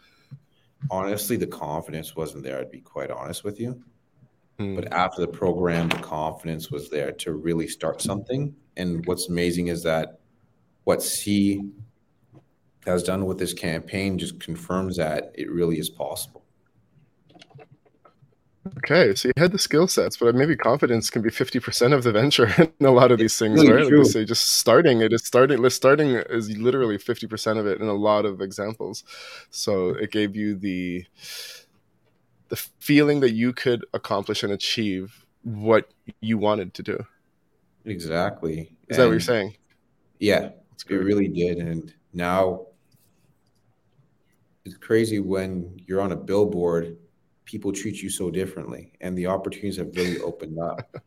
[0.90, 2.58] Honestly, the confidence wasn't there.
[2.58, 3.84] I'd be quite honest with you.
[4.60, 4.74] Hmm.
[4.74, 8.54] But after the program, the confidence was there to really start something.
[8.76, 10.20] And what's amazing is that
[10.84, 11.62] what CEE
[12.84, 16.44] has done with this campaign just confirms that it really is possible.
[18.78, 22.02] Okay, so you had the skill sets, but maybe confidence can be fifty percent of
[22.02, 23.98] the venture in a lot of these things, really right?
[23.98, 25.68] Like say, just starting it is starting.
[25.70, 29.02] Starting is literally fifty percent of it in a lot of examples.
[29.50, 31.06] So it gave you the
[32.50, 35.88] the feeling that you could accomplish and achieve what
[36.20, 37.06] you wanted to do.
[37.84, 38.76] Exactly.
[38.88, 39.56] Is and that what you're saying?
[40.18, 40.50] Yeah,
[40.88, 42.66] it really did, and now
[44.64, 46.98] it's crazy when you're on a billboard,
[47.46, 50.96] people treat you so differently, and the opportunities have really opened up.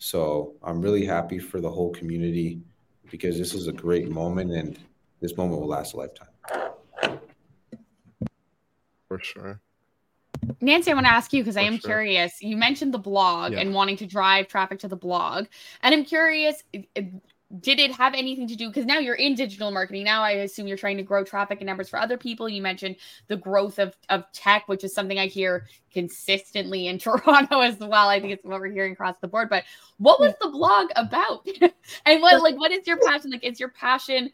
[0.00, 2.60] So I'm really happy for the whole community
[3.10, 4.78] because this is a great moment, and
[5.20, 7.18] this moment will last a lifetime.
[9.08, 9.60] For sure.
[10.60, 11.90] Nancy, I want to ask you because I oh, am sure.
[11.90, 12.42] curious.
[12.42, 13.60] You mentioned the blog yeah.
[13.60, 15.46] and wanting to drive traffic to the blog.
[15.82, 16.62] And I'm curious,
[17.60, 20.66] did it have anything to do because now you're in digital marketing now i assume
[20.66, 22.94] you're trying to grow traffic and numbers for other people you mentioned
[23.28, 28.08] the growth of, of tech which is something i hear consistently in toronto as well
[28.08, 29.64] i think it's what we're hearing across the board but
[29.96, 31.46] what was the blog about
[32.04, 34.30] and what like what is your passion like is your passion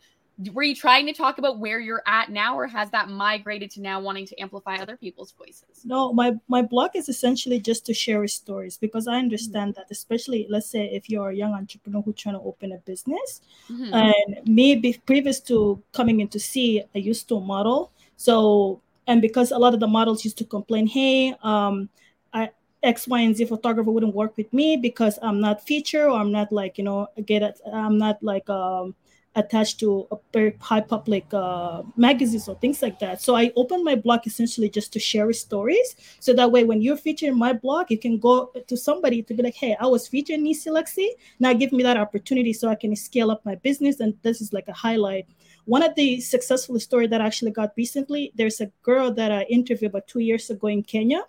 [0.52, 3.80] were you trying to talk about where you're at now or has that migrated to
[3.80, 7.94] now wanting to amplify other people's voices no my my blog is essentially just to
[7.94, 9.80] share stories because i understand mm-hmm.
[9.80, 13.42] that especially let's say if you're a young entrepreneur who's trying to open a business
[13.70, 13.94] mm-hmm.
[13.94, 19.58] and maybe previous to coming into CEE i used to model so and because a
[19.58, 21.88] lot of the models used to complain hey um
[22.32, 22.50] i
[22.82, 26.30] X, Y, and Z photographer wouldn't work with me because I'm not feature or I'm
[26.30, 27.58] not like, you know, get it.
[27.72, 28.94] I'm not like um
[29.36, 33.20] attached to a very high public uh, magazines or things like that.
[33.20, 35.96] So I opened my blog essentially just to share stories.
[36.20, 39.34] So that way, when you're featured in my blog, you can go to somebody to
[39.34, 41.08] be like, hey, I was featured in NeeCee Lexy.
[41.40, 44.00] Now give me that opportunity so I can scale up my business.
[44.00, 45.26] And this is like a highlight.
[45.64, 49.42] One of the successful story that I actually got recently, there's a girl that I
[49.44, 51.22] interviewed about two years ago in Kenya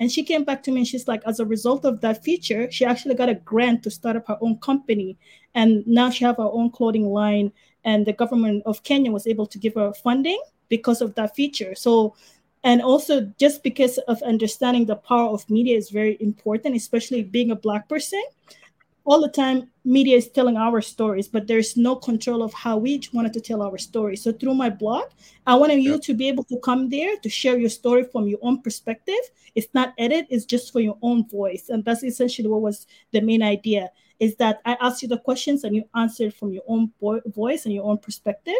[0.00, 2.70] and she came back to me and she's like, as a result of that feature,
[2.70, 5.18] she actually got a grant to start up her own company.
[5.58, 7.50] And now she have her own clothing line.
[7.84, 11.74] And the government of Kenya was able to give her funding because of that feature.
[11.74, 12.14] So
[12.62, 17.50] and also just because of understanding the power of media is very important, especially being
[17.50, 18.22] a black person.
[19.04, 23.00] All the time media is telling our stories but there's no control of how we
[23.12, 24.16] wanted to tell our story.
[24.16, 25.06] So through my blog
[25.46, 28.38] i wanted you to be able to come there to share your story from your
[28.42, 29.24] own perspective.
[29.56, 31.68] It's not edit it's just for your own voice.
[31.68, 33.90] And that's essentially what was the main idea
[34.20, 36.92] is that I asked you the questions and you answered from your own
[37.26, 38.54] voice and your own perspective.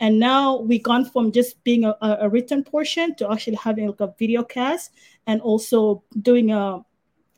[0.00, 4.00] And now we've gone from just being a, a written portion to actually having like
[4.00, 4.92] a video cast
[5.26, 6.84] and also doing a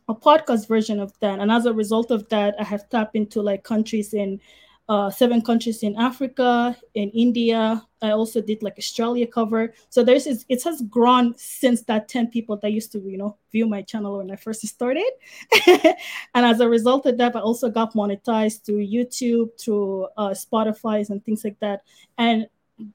[0.08, 1.38] a podcast version of that.
[1.38, 4.40] And as a result of that, I have tapped into like countries in
[4.88, 7.82] uh, seven countries in Africa, in India.
[8.02, 9.72] I also did like Australia cover.
[9.90, 13.66] So there's it has grown since that 10 people that used to, you know, view
[13.66, 15.10] my channel when I first started.
[15.66, 21.08] and as a result of that, I also got monetized through YouTube, through uh, Spotify
[21.08, 21.82] and things like that.
[22.18, 22.48] And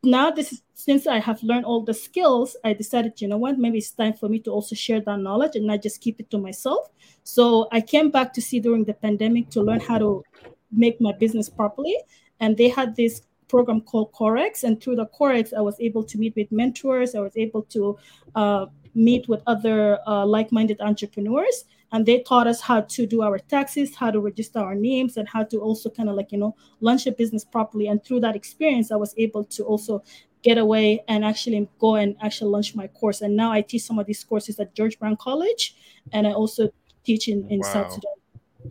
[0.03, 3.57] now this is since I have learned all the skills, I decided, you know what,
[3.57, 6.29] maybe it's time for me to also share that knowledge and not just keep it
[6.31, 6.89] to myself.
[7.23, 10.23] So I came back to CEE during the pandemic to learn how to
[10.71, 11.95] make my business properly.
[12.39, 14.63] And they had this program called Corex.
[14.63, 17.15] And through the Corex, I was able to meet with mentors.
[17.15, 17.97] I was able to
[18.35, 21.65] uh, meet with other uh, like minded entrepreneurs.
[21.91, 25.27] And they taught us how to do our taxes, how to register our names, and
[25.27, 27.87] how to also kind of like, you know, launch a business properly.
[27.87, 30.03] And through that experience, I was able to also
[30.43, 33.21] get away and actually go and actually launch my course.
[33.21, 35.75] And now I teach some of these courses at George Brown College.
[36.11, 36.69] And I also
[37.05, 37.73] teach in, in wow.
[37.73, 38.13] South Sudan.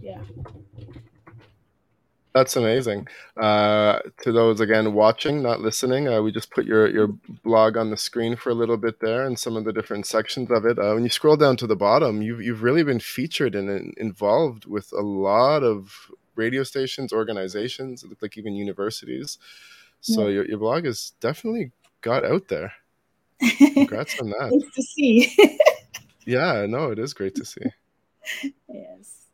[0.01, 0.21] Yeah.
[2.37, 3.09] That's amazing.
[3.35, 7.07] Uh, to those again watching, not listening, uh, we just put your your
[7.43, 10.51] blog on the screen for a little bit there, and some of the different sections
[10.51, 10.79] of it.
[10.79, 14.67] Uh, when you scroll down to the bottom, you've you've really been featured and involved
[14.67, 19.39] with a lot of radio stations, organizations, it looked like even universities.
[20.03, 20.35] So yeah.
[20.35, 21.73] your your blog has definitely
[22.03, 22.75] got out there.
[23.57, 24.51] Congrats on that.
[24.53, 25.59] Nice to see.
[26.27, 27.65] yeah, no, it is great to see.
[28.69, 29.26] Yes.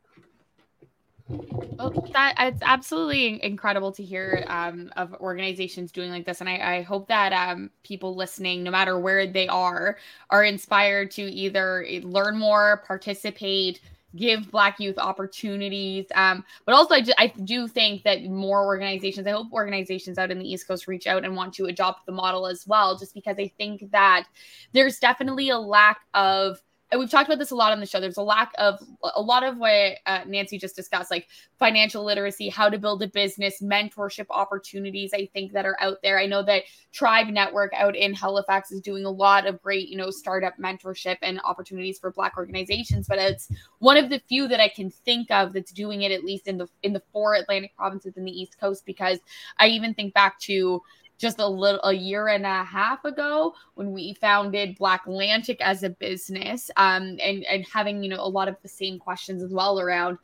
[1.79, 6.77] Well, that it's absolutely incredible to hear um, of organizations doing like this, and I,
[6.77, 9.99] I hope that um, people listening, no matter where they are,
[10.31, 13.81] are inspired to either learn more, participate,
[14.15, 16.07] give Black youth opportunities.
[16.15, 20.39] Um, but also, I, I do think that more organizations, I hope organizations out in
[20.39, 23.37] the East Coast reach out and want to adopt the model as well, just because
[23.39, 24.27] I think that
[24.73, 26.61] there's definitely a lack of
[26.93, 28.01] and we've talked about this a lot on the show.
[28.01, 28.79] There's a lack of
[29.17, 31.27] a lot of what uh, Nancy just discussed, like
[31.59, 35.13] financial literacy, how to build a business, mentorship opportunities.
[35.15, 36.19] I think that are out there.
[36.19, 39.97] I know that Tribe Network out in Halifax is doing a lot of great, you
[39.97, 43.09] know, startup mentorship and opportunities for Black organizations.
[43.09, 46.25] But it's one of the few that I can think of that's doing it at
[46.25, 48.85] least in the in the four Atlantic provinces in the East Coast.
[48.85, 49.19] Because
[49.59, 50.83] I even think back to
[51.19, 55.83] just a little a year and a half ago when we founded Black Atlantic as
[55.83, 59.53] a business um, and and having you know a lot of the same questions as
[59.53, 60.19] well around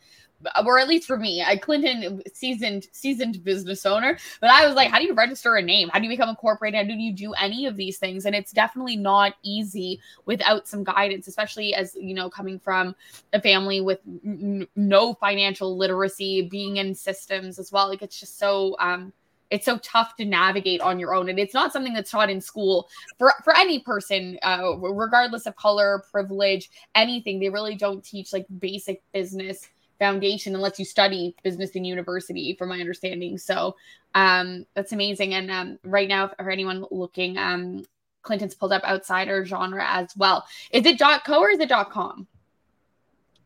[0.65, 4.91] or at least for me, I Clinton seasoned seasoned business owner, but I was like,
[4.91, 5.89] how do you register a name?
[5.89, 6.79] How do you become incorporated?
[6.79, 8.25] How do you do any of these things?
[8.25, 12.95] And it's definitely not easy without some guidance, especially as you know, coming from
[13.33, 17.89] a family with n- no financial literacy, being in systems as well.
[17.89, 19.13] Like it's just so um
[19.51, 22.41] it's so tough to navigate on your own and it's not something that's taught in
[22.41, 22.89] school
[23.19, 28.47] for for any person uh, regardless of color privilege anything they really don't teach like
[28.59, 29.69] basic business
[29.99, 33.37] foundation unless you study business in university from my understanding.
[33.39, 33.77] So
[34.15, 37.85] um that's amazing and um right now for anyone looking um
[38.23, 40.47] clinton's pulled up outsider genre as well.
[40.71, 42.27] Is it dot co or is it dot com?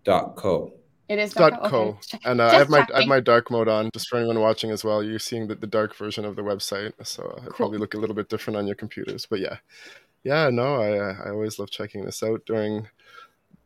[0.05, 0.73] Dot co
[1.09, 2.19] it is dot co, okay.
[2.25, 3.91] and uh, I have my I have my dark mode on.
[3.93, 6.93] Just for anyone watching as well, you're seeing the, the dark version of the website,
[7.03, 7.53] so it cool.
[7.53, 9.27] probably look a little bit different on your computers.
[9.27, 9.59] But yeah,
[10.25, 12.89] yeah, no, I uh, I always love checking this out during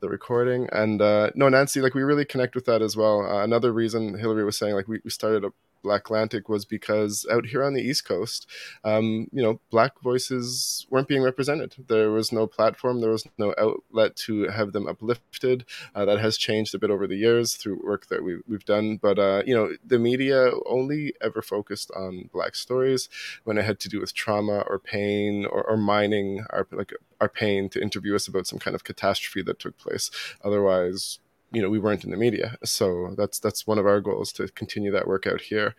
[0.01, 0.69] the recording.
[0.73, 3.25] And uh, no, Nancy, like we really connect with that as well.
[3.25, 5.53] Uh, another reason Hillary was saying, like we, we started a
[5.83, 8.47] Black Atlantic was because out here on the East Coast,
[8.85, 11.75] um, you know, Black voices weren't being represented.
[11.89, 15.65] There was no platform, there was no outlet to have them uplifted.
[15.95, 18.97] Uh, that has changed a bit over the years through work that we, we've done.
[18.97, 23.09] But, uh, you know, the media only ever focused on Black stories
[23.45, 27.29] when it had to do with trauma or pain or, or mining our, like, our
[27.29, 30.11] pain to interview us about some kind of catastrophe that took place.
[30.45, 31.19] Otherwise,
[31.53, 32.57] you know we weren't in the media.
[32.65, 35.75] So that's that's one of our goals to continue that work out here.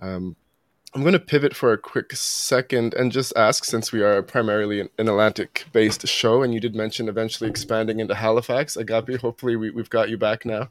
[0.00, 0.36] Um,
[0.94, 4.80] i'm going to pivot for a quick second and just ask since we are primarily
[4.80, 9.56] an, an atlantic based show and you did mention eventually expanding into halifax agapi hopefully
[9.56, 10.68] we, have got you back now.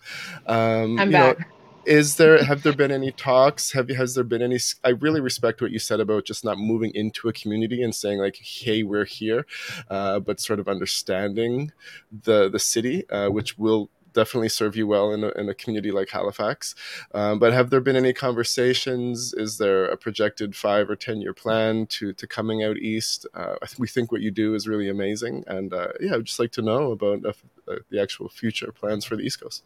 [0.47, 1.45] Um, i'm back know,
[1.85, 3.73] is there have there been any talks?
[3.73, 6.91] Have has there been any i really respect what you said about just not moving
[6.93, 9.45] into a community and saying like hey we're here
[9.89, 11.71] uh, but sort of understanding
[12.11, 15.91] the the city uh, which will definitely serve you well in a, in a community
[15.91, 16.75] like Halifax.
[17.13, 19.33] Um, but have there been any conversations?
[19.33, 23.25] Is there a projected five or ten year plan to to coming out east?
[23.33, 26.51] Uh, we think what you do is really amazing, and uh, yeah, I'd just like
[26.53, 29.63] to know about uh, the actual future plans for the East Coast.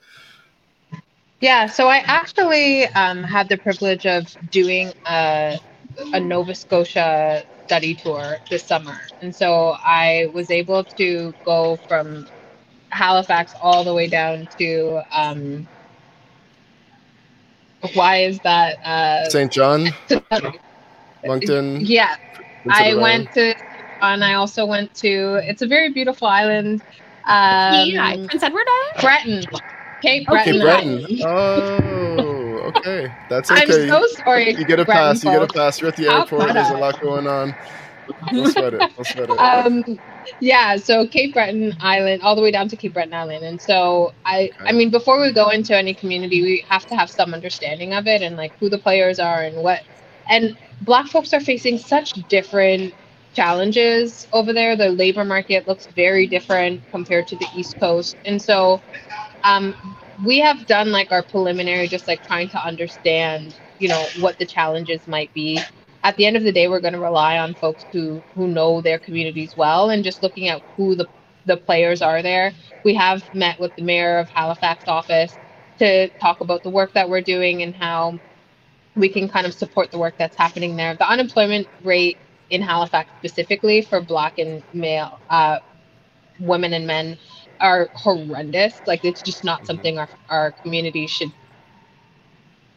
[1.39, 5.59] Yeah, so I actually um, had the privilege of doing a,
[6.13, 8.97] a Nova Scotia study tour this summer.
[9.21, 12.25] And so I was able to go from
[12.89, 15.67] Halifax all the way down to um,
[17.93, 18.77] why is that?
[18.85, 19.51] Uh, St.
[19.51, 19.89] John,
[21.25, 21.81] Moncton.
[21.81, 22.15] Yeah,
[22.69, 23.53] I went to,
[24.01, 25.35] and I also went to.
[25.43, 26.81] It's a very beautiful island.
[27.25, 29.01] Um, yeah, Prince Edward Island.
[29.01, 29.61] Breton,
[30.01, 30.53] Cape Oh, Breton.
[30.53, 31.05] Cape Breton.
[31.25, 32.19] Island.
[32.19, 33.13] Oh, okay.
[33.29, 33.61] That's okay.
[33.61, 34.51] I'm so sorry.
[34.55, 35.23] you get a Breton pass.
[35.23, 35.81] You get a pass.
[35.81, 36.53] You're at the airport.
[36.53, 37.53] There's a lot going on.
[38.35, 38.85] We'll sweat it.
[38.95, 39.39] We'll sweat it.
[39.39, 39.83] um
[40.39, 43.43] yeah so cape breton island all the way down to cape breton island.
[43.45, 47.09] And so i i mean before we go into any community we have to have
[47.09, 49.81] some understanding of it and like who the players are and what
[50.29, 52.93] and black folks are facing such different
[53.33, 54.75] challenges over there.
[54.75, 58.17] The labor market looks very different compared to the east coast.
[58.25, 58.83] And so
[59.43, 59.75] um
[60.25, 64.45] we have done like our preliminary just like trying to understand you know what the
[64.45, 65.59] challenges might be
[66.03, 68.81] at the end of the day we're going to rely on folks who who know
[68.81, 71.07] their communities well and just looking at who the
[71.45, 72.53] the players are there.
[72.83, 75.37] We have met with the mayor of halifax office
[75.79, 78.19] to talk about the work that we're doing and how
[78.95, 80.95] we can kind of support the work that's happening there.
[80.95, 82.19] The unemployment rate
[82.49, 85.59] in halifax specifically for black and male uh,
[86.39, 87.17] women and men
[87.59, 88.81] are horrendous.
[88.85, 91.33] Like it's just not something our, our community should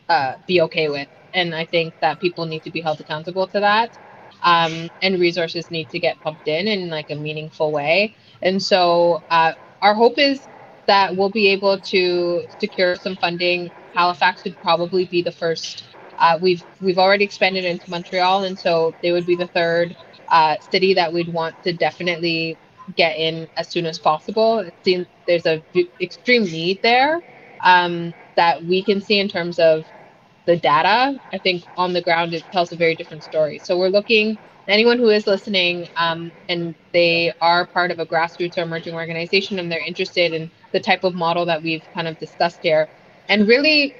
[0.08, 3.60] uh, be okay with and I think that people need to be held accountable to
[3.60, 3.96] that.
[4.42, 8.16] Um, and resources need to get pumped in in like a meaningful way.
[8.42, 10.48] And so uh, our hope is
[10.86, 13.72] that we'll be able to secure some funding.
[13.94, 15.96] Halifax would probably be the first.
[16.18, 19.96] Uh, we've we've already expanded into Montreal, and so they would be the third
[20.30, 22.58] uh, city that we'd want to definitely
[22.96, 24.60] get in as soon as possible.
[24.60, 27.22] It seems there's a v- extreme need there
[27.64, 29.86] um, that we can see in terms of
[30.50, 33.60] the data, I think on the ground it tells a very different story.
[33.60, 38.58] So we're looking anyone who is listening um, and they are part of a grassroots
[38.58, 42.18] or emerging organization and they're interested in the type of model that we've kind of
[42.18, 42.88] discussed here.
[43.28, 43.96] And really,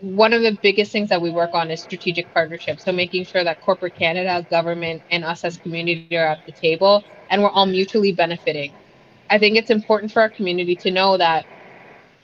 [0.00, 2.84] one of the biggest things that we work on is strategic partnerships.
[2.84, 7.04] So making sure that corporate Canada, government, and us as community are at the table
[7.30, 8.72] and we're all mutually benefiting.
[9.30, 11.46] I think it's important for our community to know that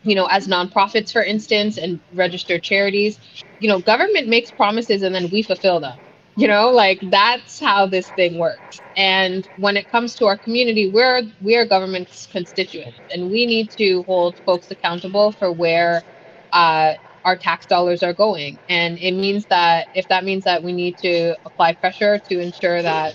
[0.02, 3.18] you know, as nonprofits, for instance, and registered charities,
[3.58, 5.98] you know, government makes promises and then we fulfill them.
[6.36, 8.80] You know, like that's how this thing works.
[8.96, 13.70] And when it comes to our community, we're we are government's constituents, and we need
[13.78, 16.04] to hold folks accountable for where
[16.52, 16.94] uh,
[17.24, 18.60] our tax dollars are going.
[18.68, 22.82] And it means that if that means that we need to apply pressure to ensure
[22.82, 23.14] that,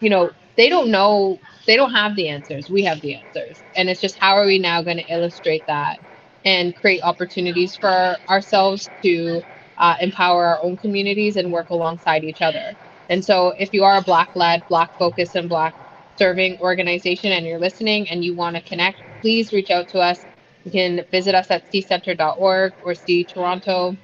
[0.00, 2.70] you know, they don't know they don't have the answers.
[2.70, 3.64] We have the answers.
[3.76, 6.00] And it's just how are we now going to illustrate that
[6.44, 9.42] and create opportunities for ourselves to
[9.78, 12.76] uh, empower our own communities and work alongside each other.
[13.08, 15.76] And so if you are a Black led, Black focused, and Black
[16.18, 20.26] serving organization and you're listening and you want to connect, please reach out to us.
[20.64, 23.98] You can visit us at ceecentre.org or ceetoronto.org.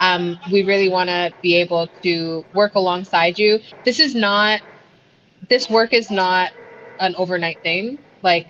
[0.00, 3.60] Um, we really want to be able to work alongside you.
[3.84, 4.60] This is not
[5.48, 6.52] this work is not
[6.98, 7.98] an overnight thing.
[8.22, 8.48] Like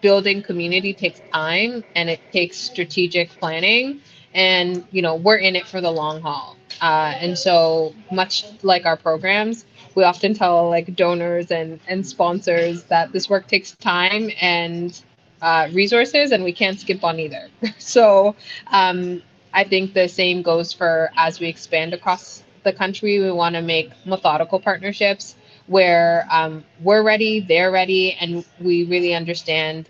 [0.00, 4.00] building community takes time and it takes strategic planning.
[4.34, 6.56] And you know we're in it for the long haul.
[6.80, 12.84] Uh, and so much like our programs, we often tell like donors and and sponsors
[12.84, 15.02] that this work takes time and
[15.40, 17.48] uh, resources, and we can't skip on either.
[17.78, 18.34] so
[18.72, 19.22] um,
[19.54, 23.18] I think the same goes for as we expand across the country.
[23.20, 25.36] We want to make methodical partnerships
[25.66, 29.88] where um, we're ready, they're ready, and we really understand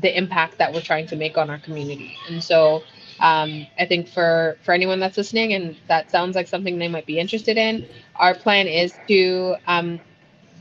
[0.00, 2.16] the impact that we're trying to make on our community.
[2.28, 2.84] And so
[3.20, 7.06] um, I think for for anyone that's listening and that sounds like something they might
[7.06, 7.86] be interested in,
[8.16, 10.00] our plan is to um,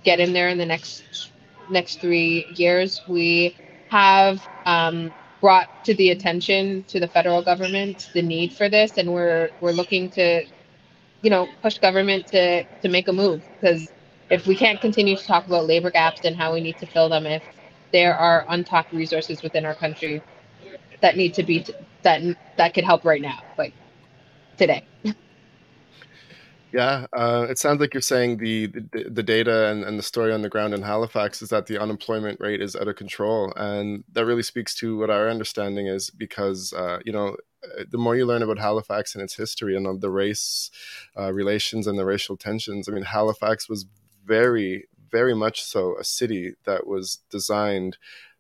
[0.03, 1.31] get in there in the next
[1.69, 3.01] next three years.
[3.07, 3.57] We
[3.87, 9.13] have um, brought to the attention to the federal government the need for this, and
[9.13, 10.43] we're we're looking to,
[11.21, 13.91] you know, push government to to make a move because
[14.29, 17.09] if we can't continue to talk about labor gaps and how we need to fill
[17.09, 17.43] them, if
[17.91, 20.21] there are untapped resources within our country
[21.01, 21.65] that need to be
[22.03, 22.21] that
[22.57, 23.73] that could help right now, like
[24.57, 24.85] today.
[26.71, 30.31] Yeah, uh, it sounds like you're saying the the, the data and, and the story
[30.31, 34.03] on the ground in Halifax is that the unemployment rate is out of control, and
[34.13, 37.37] that really speaks to what our understanding is because uh, you know
[37.89, 40.69] the more you learn about Halifax and its history and of the race
[41.17, 43.87] uh, relations and the racial tensions, I mean Halifax was
[44.25, 47.97] very very much so a city that was designed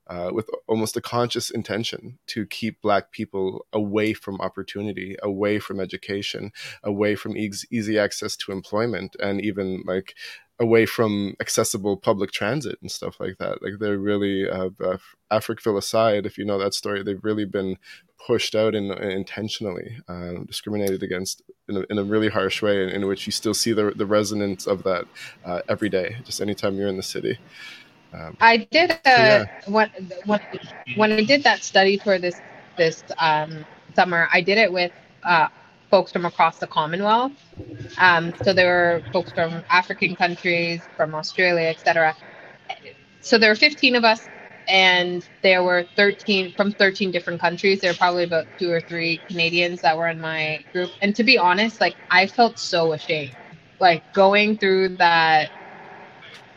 [0.09, 5.79] uh, with almost a conscious intention to keep Black people away from opportunity, away from
[5.79, 6.51] education,
[6.83, 10.15] away from easy, easy access to employment, and even like
[10.59, 13.61] away from accessible public transit and stuff like that.
[13.61, 14.97] Like they're really, uh, uh,
[15.77, 17.77] aside, if you know that story, they've really been
[18.25, 22.89] pushed out in, intentionally, uh, discriminated against in a, in a, really harsh way, in,
[22.89, 25.05] in, which you still see the, the resonance of that
[25.45, 27.37] uh, every day, just anytime you're in the city.
[28.13, 29.45] Um, I did uh, so yeah.
[29.67, 29.89] when,
[30.25, 30.39] when
[30.95, 32.41] when I did that study tour this
[32.75, 34.27] this um, summer.
[34.33, 34.91] I did it with
[35.23, 35.49] uh,
[35.91, 37.33] folks from across the Commonwealth.
[37.97, 42.15] Um, so there were folks from African countries, from Australia, etc.
[43.21, 44.27] So there were 15 of us,
[44.69, 47.81] and there were 13 from 13 different countries.
[47.81, 50.91] There were probably about two or three Canadians that were in my group.
[51.01, 53.35] And to be honest, like I felt so ashamed,
[53.79, 55.49] like going through that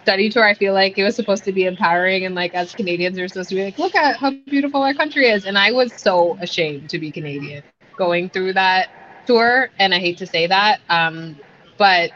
[0.03, 2.27] study tour, I feel like it was supposed to be empowering.
[2.27, 5.29] And like as Canadians, we're supposed to be like, look at how beautiful our country
[5.29, 5.47] is.
[5.47, 7.63] And I was so ashamed to be Canadian
[7.97, 8.91] going through that
[9.27, 9.71] tour.
[9.79, 10.81] And I hate to say that.
[10.91, 11.39] Um,
[11.79, 12.11] but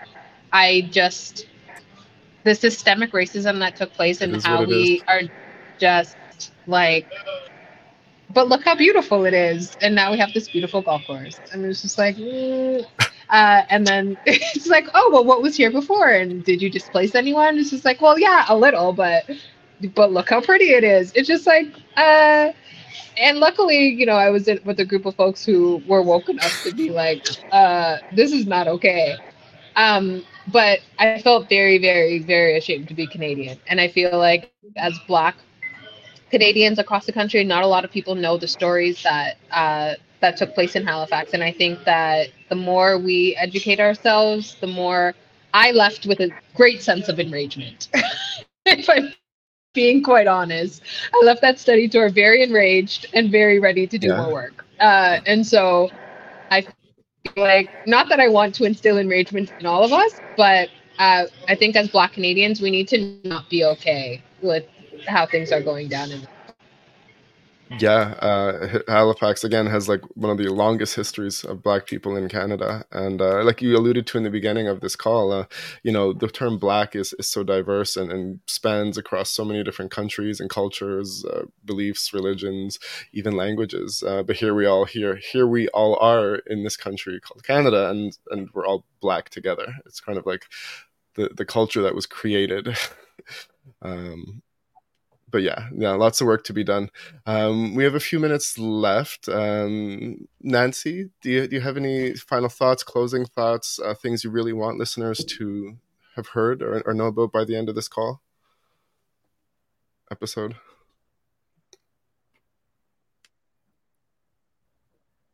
[0.52, 1.46] I just,
[2.44, 5.02] the systemic racism that took place and how we is.
[5.08, 5.22] are
[5.78, 6.16] just
[6.66, 7.08] like,
[8.30, 9.76] but look how beautiful it is.
[9.80, 11.40] And now we have this beautiful golf course.
[11.52, 12.84] And it's just like, mm.
[13.28, 16.10] Uh, and then it's like, oh, well, what was here before?
[16.10, 17.58] And did you displace anyone?
[17.58, 19.24] It's just like, well, yeah, a little, but
[19.94, 21.12] but look how pretty it is.
[21.14, 21.66] It's just like,
[21.96, 22.52] uh,
[23.16, 26.28] and luckily, you know, I was in, with a group of folks who were woke
[26.28, 29.16] enough to be like, uh, this is not okay.
[29.76, 33.58] Um, but I felt very, very, very ashamed to be Canadian.
[33.68, 35.36] And I feel like as Black
[36.30, 40.36] Canadians across the country, not a lot of people know the stories that uh, that
[40.36, 41.32] took place in Halifax.
[41.34, 45.14] And I think that the more we educate ourselves, the more
[45.54, 47.88] I left with a great sense of enragement.
[48.66, 49.12] if I'm
[49.74, 50.82] being quite honest,
[51.14, 54.22] I left that study tour very enraged and very ready to do yeah.
[54.22, 54.64] more work.
[54.80, 55.90] Uh, and so
[56.50, 56.72] I feel
[57.36, 60.68] like, not that I want to instill enragement in all of us, but
[60.98, 64.64] uh, I think as Black Canadians, we need to not be okay with
[65.06, 66.26] how things are going down in
[67.80, 72.28] yeah, uh, Halifax again has like one of the longest histories of Black people in
[72.28, 75.46] Canada, and uh, like you alluded to in the beginning of this call, uh,
[75.82, 79.64] you know the term Black is, is so diverse and, and spans across so many
[79.64, 82.78] different countries and cultures, uh, beliefs, religions,
[83.12, 84.02] even languages.
[84.06, 87.90] Uh, but here we all here here we all are in this country called Canada,
[87.90, 89.74] and and we're all Black together.
[89.86, 90.44] It's kind of like
[91.16, 92.76] the the culture that was created.
[93.82, 94.42] um,
[95.28, 96.90] but yeah, yeah, lots of work to be done.
[97.26, 99.28] Um, we have a few minutes left.
[99.28, 104.30] Um, Nancy, do you, do you have any final thoughts, closing thoughts, uh, things you
[104.30, 105.76] really want listeners to
[106.14, 108.22] have heard or, or know about by the end of this call
[110.10, 110.56] episode?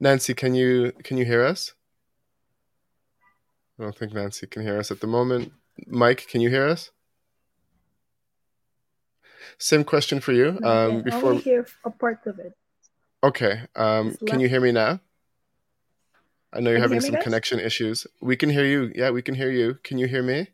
[0.00, 1.74] Nancy, can you can you hear us?
[3.78, 5.52] I don't think Nancy can hear us at the moment.
[5.86, 6.90] Mike, can you hear us?
[9.62, 10.58] Same question for you.
[10.64, 12.52] Um, before only hear a part of it.
[13.22, 13.60] Okay.
[13.76, 14.98] Um, can you hear me now?
[16.52, 17.22] I know you're can having you some guys?
[17.22, 18.04] connection issues.
[18.20, 18.90] We can hear you.
[18.92, 19.78] Yeah, we can hear you.
[19.84, 20.48] Can you hear me?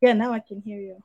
[0.00, 1.02] Yeah, now I can hear you.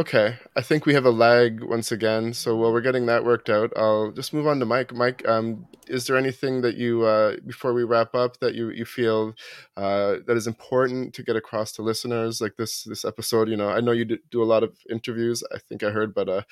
[0.00, 2.32] Okay, I think we have a lag once again.
[2.32, 4.92] So while we're getting that worked out, I'll just move on to Mike.
[4.94, 8.86] Mike, um, is there anything that you, uh, before we wrap up, that you you
[8.86, 9.34] feel
[9.76, 12.40] uh, that is important to get across to listeners?
[12.40, 15.44] Like this this episode, you know, I know you do a lot of interviews.
[15.54, 16.42] I think I heard, but uh,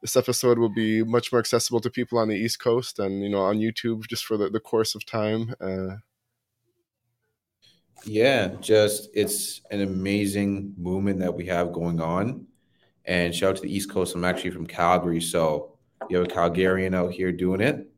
[0.00, 3.28] this episode will be much more accessible to people on the East Coast and you
[3.28, 5.54] know on YouTube just for the, the course of time.
[5.60, 5.96] Uh,
[8.04, 12.46] yeah, just it's an amazing movement that we have going on
[13.04, 14.14] and shout out to the East Coast.
[14.14, 15.76] I'm actually from Calgary, so
[16.08, 17.88] you have a Calgarian out here doing it.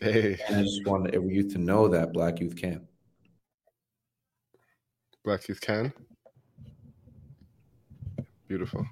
[0.00, 0.38] Hey.
[0.48, 2.86] And I just want every youth to know that Black youth can.
[5.24, 5.92] Black youth can.
[8.48, 8.86] Beautiful.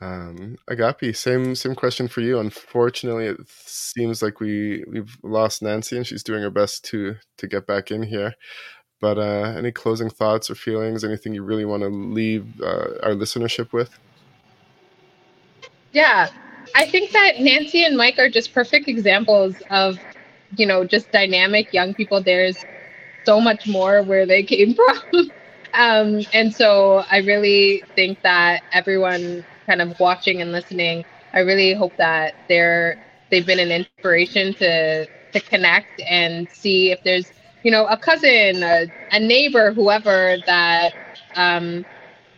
[0.00, 2.38] Um, Agapi, same same question for you.
[2.38, 7.46] Unfortunately, it seems like we we've lost Nancy, and she's doing her best to to
[7.46, 8.34] get back in here.
[9.04, 11.04] But uh, any closing thoughts or feelings?
[11.04, 13.90] Anything you really want to leave uh, our listenership with?
[15.92, 16.30] Yeah,
[16.74, 19.98] I think that Nancy and Mike are just perfect examples of,
[20.56, 22.22] you know, just dynamic young people.
[22.22, 22.64] There's
[23.26, 24.74] so much more where they came
[25.12, 25.30] from.
[25.74, 31.74] um, and so I really think that everyone kind of watching and listening, I really
[31.74, 32.96] hope that they're
[33.30, 37.30] they've been an inspiration to to connect and see if there's
[37.64, 40.94] you know, a cousin, a, a neighbor, whoever that
[41.34, 41.86] um,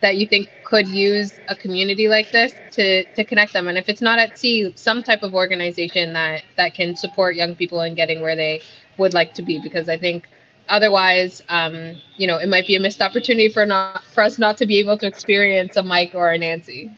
[0.01, 3.67] that you think could use a community like this to to connect them.
[3.67, 7.55] And if it's not at CEE some type of organization that that can support young
[7.55, 8.61] people in getting where they
[8.97, 9.59] would like to be.
[9.59, 10.27] Because i think
[10.69, 14.57] otherwise um, you know it might be a missed opportunity for not for us not
[14.57, 16.91] to be able to experience a mike or a nancy.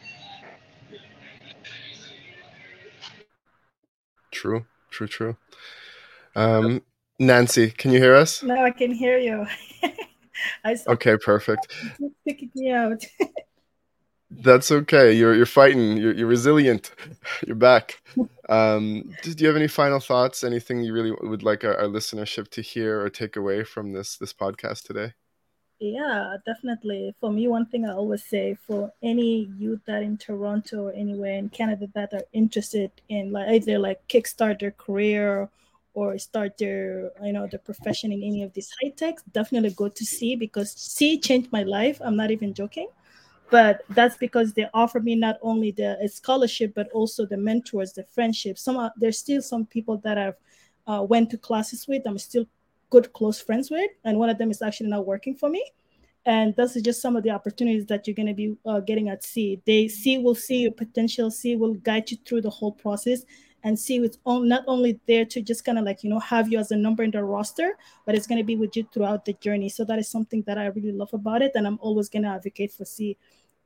[4.30, 4.66] True.
[4.90, 5.36] True true.
[6.34, 6.82] Um,
[7.20, 9.46] nancy can you hear us no i can hear you
[10.64, 11.72] I okay, perfect.
[12.26, 13.04] Picking me out.
[14.30, 15.12] That's okay.
[15.12, 15.96] You're you're fighting.
[15.96, 16.92] You're you're resilient.
[17.46, 18.00] You're back.
[18.48, 20.44] Um, do you have any final thoughts?
[20.44, 24.16] Anything you really would like our, our listenership to hear or take away from this
[24.16, 25.14] this podcast today?
[25.80, 27.14] Yeah, definitely.
[27.20, 31.36] For me, one thing I always say for any youth that in Toronto or anywhere
[31.36, 35.48] in Canada that are interested in like either like kickstart their career
[35.94, 39.88] or start their you know their profession in any of these high techs definitely go
[39.88, 42.00] to CEE because CEE changed my life.
[42.00, 42.88] I'm not even joking.
[43.50, 48.04] But that's because they offer me not only the scholarship but also the mentors the
[48.04, 48.58] friendship.
[48.58, 50.36] Some are, there's still some people that i've
[50.86, 52.46] uh, went to classes with i'm still
[52.90, 55.64] good close friends with and one of them is actually now working for me.
[56.26, 59.08] And this is just some of the opportunities that you're going to be uh, getting
[59.08, 61.30] at CEE they see will see your potential.
[61.30, 63.24] CEE will guide you through the whole process
[63.62, 66.50] and CEE it's on, not only there to just kind of like you know have
[66.50, 69.24] you as a number in the roster but it's going to be with you throughout
[69.24, 69.68] the journey.
[69.68, 72.28] So that is something that i really love about it and i'm always going to
[72.28, 73.16] advocate for CEE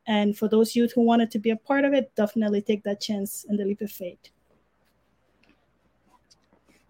[0.07, 3.01] and for those youth who wanted to be a part of it definitely take that
[3.01, 4.31] chance and the leap of faith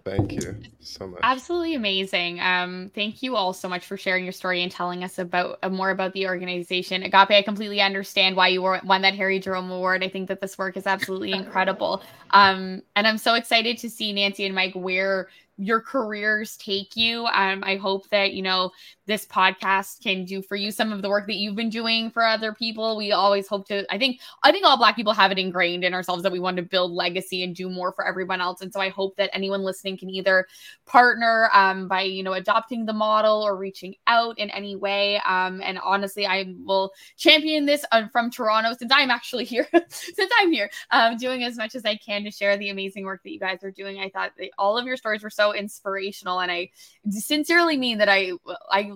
[0.04, 1.20] Thank you so much.
[1.22, 2.38] Absolutely amazing.
[2.38, 5.70] Um, thank you all so much for sharing your story and telling us about uh,
[5.70, 7.02] more about the organization.
[7.02, 10.04] Agapi, I completely understand why you won that Harry Jerome Award.
[10.04, 12.02] I think that this work is absolutely incredible.
[12.32, 17.26] Um, and I'm so excited to see Nancy and Mike where your careers take you.
[17.26, 18.70] Um, I hope that, you know,
[19.06, 22.24] this podcast can do for you some of the work that you've been doing for
[22.24, 22.96] other people.
[22.96, 25.94] We always hope to, I think, I think all Black people have it ingrained in
[25.94, 28.62] ourselves that we want to build legacy and do more for everyone else.
[28.62, 30.46] And so I hope that anyone listening can either
[30.86, 35.20] partner um, by, you know, adopting the model or reaching out in any way.
[35.26, 40.30] Um, and honestly, I will champion this uh, from Toronto since I'm actually here, since
[40.40, 43.30] I'm here, um, doing as much as I can to share the amazing work that
[43.30, 44.00] you guys are doing.
[44.00, 46.40] I thought that all of your stories were so inspirational.
[46.40, 46.70] And I
[47.10, 48.32] sincerely mean that I,
[48.70, 48.92] I,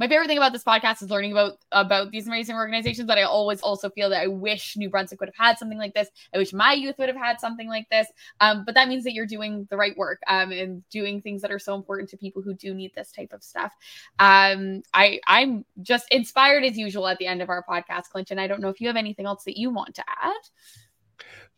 [0.00, 3.22] my favorite thing about this podcast is learning about about these amazing organizations but i
[3.22, 6.08] always also feel that i wish new brunswick would have had something like this.
[6.34, 8.08] I wish my youth would have had something like this.
[8.40, 11.52] Um, but that means that you're doing the right work um, and doing things that
[11.52, 13.72] are so important to people who do need this type of stuff.
[14.18, 18.38] Um, i i'm just inspired as usual at the end of our podcast clinton.
[18.38, 20.40] I don't know if you have anything else that you want to add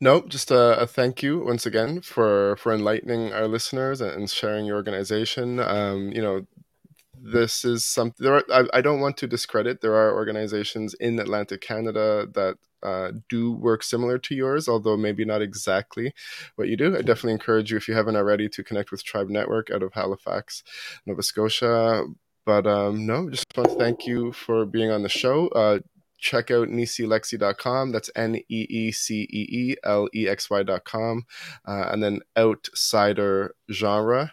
[0.02, 4.66] Nope, just a, a, thank you once again for for enlightening our listeners and sharing
[4.66, 5.60] your organization.
[5.60, 6.44] Um, you know,
[7.16, 11.20] this is something there are, I, I, don't want to discredit there are organizations in
[11.20, 16.12] atlantic canada that uh, do work similar to yours although maybe not exactly
[16.56, 16.96] what you do.
[16.96, 19.92] I definitely encourage you if you haven't already to connect with tribe network out of
[19.92, 20.64] halifax
[21.06, 22.06] nova scotia.
[22.44, 25.46] But um, no just want to thank you for being on the show.
[25.48, 25.78] Uh,
[26.22, 27.92] check out neeceelexy.com.
[27.92, 31.26] That's N E E C E E L E X Y.com.
[31.66, 34.32] Uh, and then outsider genre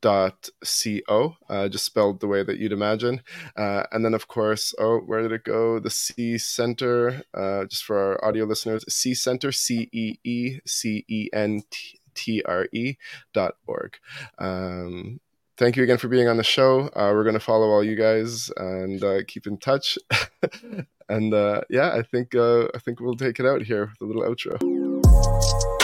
[0.00, 3.20] dot co uh, just spelled the way that you'd imagine
[3.56, 7.82] uh, and then of course oh where did it go the CEE Centre uh, just
[7.82, 11.62] for our audio listeners CEE Centre c e e c e n
[12.14, 12.94] t r e
[13.34, 13.96] dot org
[14.38, 15.18] um,
[15.58, 16.88] thank you again for being on the show.
[16.94, 19.98] Uh, we're going to follow all you guys and uh, keep in touch.
[21.10, 24.22] And uh, yeah i think i think we'll take it out here with a little
[24.22, 25.77] outro